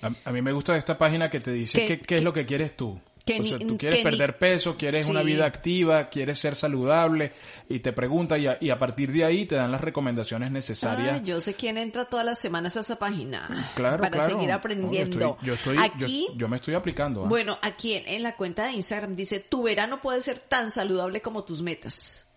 A, 0.01 0.33
mí 0.33 0.40
me 0.40 0.53
gusta 0.53 0.77
esta 0.77 0.97
página 0.97 1.29
que 1.29 1.40
te 1.40 1.51
dice 1.51 2.01
qué 2.07 2.14
es 2.14 2.23
lo 2.23 2.33
que 2.33 2.47
quieres 2.47 2.77
tú 2.77 3.01
tú 3.37 3.79
quieres 3.79 4.03
perder 4.03 4.38
peso, 4.38 4.77
quieres 4.77 5.09
una 5.09 5.23
vida 5.23 5.47
activa, 5.47 6.09
quieres 6.09 6.38
ser 6.38 6.55
saludable 6.55 7.33
y 7.69 7.81
te 7.81 7.93
pregunta 7.93 8.37
y 8.38 8.71
a, 8.71 8.79
partir 8.79 9.12
de 9.12 9.25
ahí 9.25 9.47
te 9.47 9.55
dan 9.55 9.71
las 9.71 9.81
recomendaciones 9.81 10.51
necesarias. 10.51 11.21
Ah, 11.21 11.25
yo 11.25 11.41
sé 11.41 11.55
quién 11.55 11.79
entra 11.79 12.07
todas 12.07 12.25
las 12.25 12.38
semanas 12.38 12.77
a 12.77 12.81
esa 12.81 12.99
página 12.99 13.71
claro, 13.75 14.03
para 14.03 14.27
seguir 14.27 14.51
aprendiendo. 14.53 15.38
yo, 15.43 15.55
estoy, 15.55 15.77
aquí, 15.79 16.29
yo, 16.37 16.49
me 16.49 16.57
estoy 16.57 16.75
aplicando. 16.75 17.25
¿ah? 17.25 17.29
Bueno, 17.29 17.59
aquí 17.62 17.95
en, 17.95 18.23
la 18.23 18.37
cuenta 18.37 18.67
de 18.67 18.73
Instagram 18.73 19.14
dice, 19.14 19.41
tu 19.41 19.62
verano 19.62 20.01
puede 20.01 20.23
ser 20.23 20.38
tan 20.38 20.71
saludable 20.71 21.21
como 21.21 21.45
tus 21.45 21.62
metas. 21.62 22.29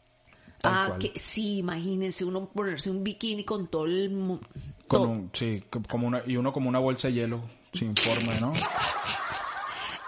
ah, 0.64 0.98
que 1.00 1.14
sí, 1.16 1.58
imagínense 1.58 2.26
uno 2.26 2.50
ponerse 2.50 2.90
un 2.90 3.04
bikini 3.04 3.44
con 3.44 3.68
todo 3.68 3.86
el... 3.86 4.40
Con 4.88 5.30
sí, 5.34 5.64
como 5.70 6.08
una, 6.08 6.22
y 6.28 6.36
uno 6.36 6.52
como 6.52 6.68
una 6.68 6.80
bolsa 6.80 7.08
de 7.08 7.14
hielo 7.14 7.42
sin 7.74 7.96
forma, 7.96 8.34
¿no? 8.40 8.52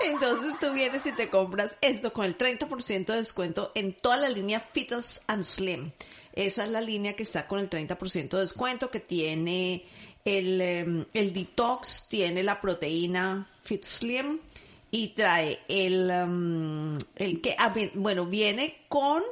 Entonces 0.06 0.60
tú 0.60 0.74
vienes 0.74 1.06
y 1.06 1.14
te 1.14 1.30
compras 1.30 1.76
esto 1.82 2.12
con 2.12 2.26
el 2.26 2.38
30% 2.38 3.06
de 3.06 3.18
descuento 3.18 3.72
en 3.76 3.94
toda 3.94 4.18
la 4.18 4.30
línea 4.30 4.60
Fitness 4.60 5.22
and 5.28 5.44
Slim. 5.44 5.92
Esa 6.34 6.66
es 6.66 6.72
la 6.72 6.82
línea 6.82 7.16
que 7.16 7.24
está 7.24 7.48
con 7.48 7.60
el 7.60 7.70
30% 7.70 8.30
de 8.30 8.42
descuento, 8.42 8.90
que 8.90 9.00
tiene 9.00 9.86
el, 10.26 10.60
em, 10.62 11.06
el 11.14 11.34
detox, 11.34 12.08
tiene 12.10 12.44
la 12.44 12.60
proteína 12.60 13.50
Fit 13.64 13.84
Slim 13.84 14.40
y 14.92 15.10
trae 15.10 15.60
el, 15.68 16.10
em, 16.10 16.98
el 17.16 17.40
que, 17.42 17.56
ah, 17.58 17.74
bueno, 17.94 18.26
viene 18.26 18.86
con, 18.90 19.24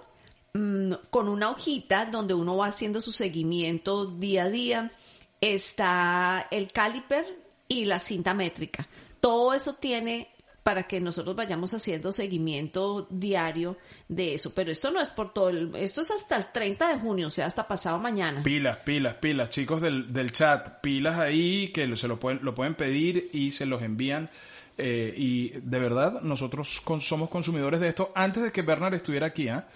mm, 0.53 0.93
con 1.09 1.27
una 1.27 1.49
hojita 1.49 2.05
donde 2.05 2.33
uno 2.33 2.57
va 2.57 2.67
haciendo 2.67 3.01
su 3.01 3.11
seguimiento 3.11 4.05
día 4.05 4.43
a 4.43 4.49
día. 4.49 4.91
Está 5.39 6.47
el 6.51 6.71
caliper 6.71 7.25
y 7.67 7.85
la 7.85 7.99
cinta 7.99 8.33
métrica. 8.33 8.87
Todo 9.19 9.53
eso 9.53 9.73
tiene 9.75 10.29
para 10.71 10.83
que 10.83 11.01
nosotros 11.01 11.35
vayamos 11.35 11.73
haciendo 11.73 12.13
seguimiento 12.13 13.05
diario 13.09 13.75
de 14.07 14.35
eso. 14.35 14.53
Pero 14.55 14.71
esto 14.71 14.89
no 14.89 15.01
es 15.01 15.09
por 15.09 15.33
todo 15.33 15.49
el, 15.49 15.75
esto 15.75 15.99
es 15.99 16.11
hasta 16.11 16.37
el 16.37 16.45
30 16.53 16.93
de 16.93 16.99
junio, 17.01 17.27
o 17.27 17.29
sea, 17.29 17.45
hasta 17.45 17.67
pasado 17.67 17.99
mañana. 17.99 18.41
Pilas, 18.41 18.77
pilas, 18.77 19.15
pilas, 19.15 19.49
chicos 19.49 19.81
del, 19.81 20.13
del 20.13 20.31
chat, 20.31 20.79
pilas 20.79 21.19
ahí 21.19 21.73
que 21.73 21.93
se 21.97 22.07
lo 22.07 22.21
pueden, 22.21 22.39
lo 22.41 22.55
pueden 22.55 22.75
pedir 22.75 23.29
y 23.33 23.51
se 23.51 23.65
los 23.65 23.81
envían. 23.81 24.29
Eh, 24.77 25.13
y 25.17 25.49
de 25.49 25.79
verdad, 25.79 26.21
nosotros 26.21 26.81
somos 27.01 27.29
consumidores 27.29 27.81
de 27.81 27.89
esto. 27.89 28.13
Antes 28.15 28.41
de 28.43 28.53
que 28.53 28.61
Bernard 28.61 28.93
estuviera 28.93 29.27
aquí, 29.27 29.49
¿ah? 29.49 29.67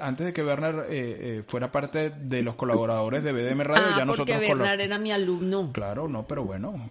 Antes 0.00 0.26
de 0.26 0.32
que 0.32 0.42
Werner 0.42 0.86
eh, 0.88 1.16
eh, 1.20 1.42
fuera 1.46 1.70
parte 1.70 2.10
de 2.10 2.42
los 2.42 2.54
colaboradores 2.54 3.22
de 3.22 3.32
BDM 3.32 3.60
Radio, 3.62 3.84
ah, 3.88 3.94
ya 3.98 4.04
nosotros... 4.04 4.36
porque 4.36 4.52
Werner 4.52 4.80
era 4.80 4.98
mi 4.98 5.12
alumno. 5.12 5.70
Claro, 5.72 6.08
no, 6.08 6.26
pero 6.26 6.44
bueno, 6.44 6.88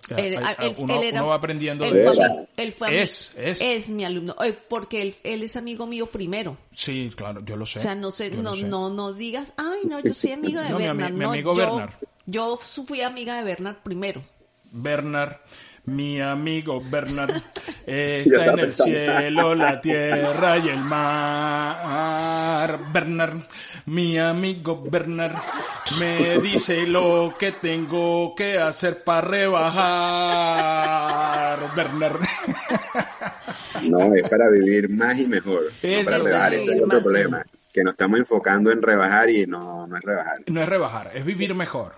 uno, 0.77 1.27
va 1.27 1.35
aprendiendo 1.35 1.85
de 1.85 2.45
es, 2.57 3.33
es. 3.37 3.61
es 3.61 3.89
mi 3.89 4.05
alumno, 4.05 4.35
porque 4.67 5.01
él, 5.01 5.15
él, 5.23 5.43
es 5.43 5.55
amigo 5.55 5.87
mío 5.87 6.07
primero. 6.07 6.57
Sí, 6.73 7.11
claro, 7.15 7.43
yo 7.43 7.55
lo 7.55 7.65
sé. 7.65 7.79
O 7.79 7.81
sea, 7.81 7.95
no 7.95 8.11
sé, 8.11 8.31
no, 8.31 8.55
no, 8.55 8.89
no 8.89 9.13
digas, 9.13 9.53
ay, 9.57 9.81
no, 9.85 9.99
yo 9.99 10.13
soy 10.13 10.31
amiga 10.31 10.63
de 10.63 10.73
Bernard. 10.77 11.13
Mi, 11.13 11.25
amigo 11.25 11.55
Bernard. 11.55 11.91
Yo 12.25 12.57
fui 12.57 13.01
amiga 13.01 13.37
de 13.37 13.43
Bernard 13.43 13.77
primero. 13.83 14.21
Bernard 14.71 15.37
mi 15.85 16.19
amigo 16.19 16.81
Bernard 16.81 17.41
está 17.85 18.45
en 18.45 18.59
el 18.59 18.73
cielo, 18.73 19.53
la 19.55 19.79
tierra 19.81 20.57
y 20.57 20.69
el 20.69 20.79
mar. 20.79 22.25
Bernard, 22.91 23.41
mi 23.85 24.17
amigo 24.17 24.83
Bernard, 24.89 25.35
me 25.99 26.39
dice 26.39 26.87
lo 26.87 27.35
que 27.37 27.51
tengo 27.53 28.33
que 28.35 28.57
hacer 28.57 29.03
para 29.03 29.27
rebajar. 29.27 29.75
Bernard. 31.75 32.19
No, 33.83 34.15
es 34.15 34.27
para 34.29 34.49
vivir 34.49 34.89
más 34.89 35.19
y 35.19 35.27
mejor. 35.27 35.65
Es 35.83 36.05
para 36.05 36.17
rebajar, 36.17 36.53
es 36.55 36.67
otro 36.81 37.01
problema. 37.01 37.45
Que 37.71 37.83
nos 37.83 37.93
estamos 37.93 38.19
enfocando 38.19 38.71
en 38.71 38.81
rebajar 38.81 39.29
y 39.29 39.45
no, 39.45 39.85
no 39.85 39.97
es 39.97 40.01
rebajar. 40.01 40.39
No 40.47 40.61
es 40.61 40.67
rebajar, 40.67 41.11
es 41.13 41.23
vivir 41.23 41.53
mejor. 41.53 41.93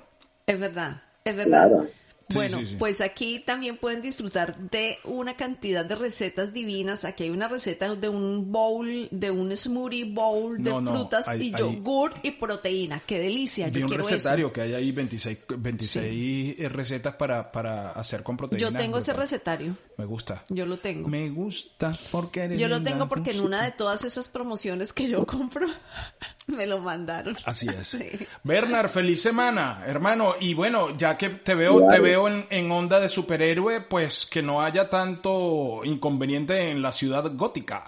Es 0.48 0.60
verdad, 0.60 1.04
es 1.24 1.34
verdad 1.36 1.88
bueno, 2.34 2.60
pues 2.78 3.02
aquí 3.02 3.40
también 3.40 3.78
pueden 3.78 4.02
disfrutar 4.02 4.58
de 4.58 4.98
una 5.04 5.36
cantidad 5.36 5.86
de 5.86 5.96
recetas 5.96 6.54
divinas. 6.54 7.06
Aquí 7.06 7.24
hay 7.24 7.30
una 7.30 7.48
receta 7.48 7.96
de 7.96 8.10
un 8.10 8.52
bowl, 8.52 9.08
de 9.12 9.32
un 9.32 9.56
smoothie 9.56 10.06
bowl 10.06 10.62
de 10.62 10.72
frutas 10.72 11.28
y 11.40 11.52
yogur 11.52 12.14
y 12.24 12.32
proteína. 12.32 13.02
¡Qué 13.06 13.20
delicia! 13.20 13.70
Yo 13.70 13.86
un 13.86 13.92
recetario 13.92 14.52
que 14.52 14.62
hay 14.62 14.74
ahí 14.74 14.92
26, 14.92 15.38
26 15.58 16.72
recetas 16.72 17.16
para, 17.16 17.52
para 17.52 17.92
hacer 17.92 18.24
con 18.24 18.36
proteína. 18.36 18.70
Yo 18.70 18.76
tengo 18.76 18.98
ese 18.98 19.14
recetario. 19.14 19.78
Me 19.98 20.06
gusta. 20.06 20.44
Yo 20.50 20.66
lo 20.66 20.78
tengo. 20.78 21.08
Me 21.08 21.30
gusta 21.30 21.92
porque 22.12 22.44
eres 22.44 22.60
Yo 22.60 22.68
lo 22.68 22.82
tengo 22.84 23.08
porque 23.08 23.32
en 23.32 23.42
una 23.42 23.64
de 23.64 23.72
todas 23.72 24.04
esas 24.04 24.28
promociones 24.28 24.94
que 24.94 25.08
yo 25.08 25.26
compro 25.26 25.68
me 26.48 26.68
lo 26.68 26.80
mandaron. 26.80 27.36
Así 27.46 27.68
es. 27.68 27.98
Bernard, 28.44 28.90
feliz 28.90 29.22
semana, 29.22 29.84
hermano. 29.86 30.36
Y 30.40 30.54
bueno, 30.54 30.96
ya 30.96 31.18
que 31.18 31.30
te 31.30 31.56
veo, 31.56 31.88
te 31.88 32.00
veo 32.00 32.17
en, 32.26 32.72
onda 32.72 33.00
de 33.00 33.10
superhéroe, 33.10 33.82
pues 33.82 34.26
que 34.26 34.42
no 34.42 34.62
haya 34.62 34.90
tanto 34.90 35.82
inconveniente 35.84 36.72
en 36.72 36.82
la 36.82 36.92
ciudad 36.92 37.30
gótica. 37.36 37.84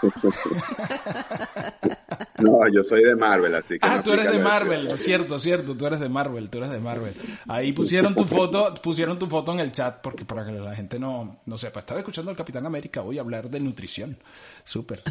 no, 2.38 2.66
yo 2.72 2.82
soy 2.82 3.04
de 3.04 3.14
Marvel, 3.16 3.54
así 3.54 3.78
que. 3.78 3.86
Ah, 3.86 4.00
tú 4.02 4.14
eres 4.14 4.32
de 4.32 4.38
Marvel, 4.38 4.96
cierto, 4.96 5.38
cierto, 5.38 5.76
tú 5.76 5.86
eres 5.86 6.00
de 6.00 6.08
Marvel, 6.08 6.48
tú 6.48 6.56
eres 6.56 6.70
de 6.70 6.80
Marvel. 6.80 7.14
Ahí 7.46 7.72
pusieron 7.72 8.14
tu 8.14 8.24
foto, 8.24 8.72
pusieron 8.82 9.18
tu 9.18 9.26
foto 9.26 9.52
en 9.52 9.60
el 9.60 9.72
chat 9.72 10.00
porque 10.00 10.24
para 10.24 10.46
que 10.46 10.52
la 10.52 10.74
gente 10.74 10.98
no, 10.98 11.40
no 11.44 11.58
sepa. 11.58 11.80
Estaba 11.80 12.00
escuchando 12.00 12.30
al 12.30 12.36
Capitán 12.36 12.64
América, 12.64 13.02
voy 13.02 13.18
a 13.18 13.20
hablar 13.20 13.50
de 13.50 13.60
nutrición. 13.60 14.16
Súper. 14.64 15.02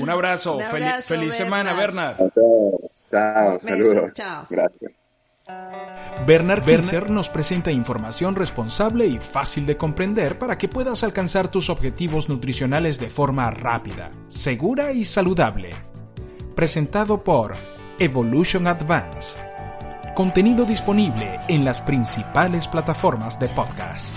Un 0.00 0.08
abrazo, 0.08 0.60
feliz 1.02 1.34
semana, 1.34 1.74
Bernard. 1.74 2.18
Chao, 3.10 3.58
saludos. 3.60 4.12
Chao. 4.14 4.46
Gracias. 4.48 4.92
Bernard 6.26 6.64
Kinzer 6.64 7.10
nos 7.10 7.28
presenta 7.28 7.70
información 7.70 8.34
responsable 8.34 9.06
y 9.06 9.18
fácil 9.18 9.64
de 9.64 9.76
comprender 9.76 10.38
para 10.38 10.58
que 10.58 10.68
puedas 10.68 11.04
alcanzar 11.04 11.48
tus 11.48 11.70
objetivos 11.70 12.28
nutricionales 12.28 12.98
de 12.98 13.10
forma 13.10 13.50
rápida, 13.50 14.10
segura 14.28 14.92
y 14.92 15.04
saludable. 15.04 15.70
Presentado 16.54 17.22
por 17.22 17.54
Evolution 17.98 18.66
Advance. 18.66 19.38
Contenido 20.16 20.64
disponible 20.64 21.38
en 21.48 21.64
las 21.64 21.80
principales 21.80 22.66
plataformas 22.66 23.38
de 23.38 23.48
podcast. 23.50 24.16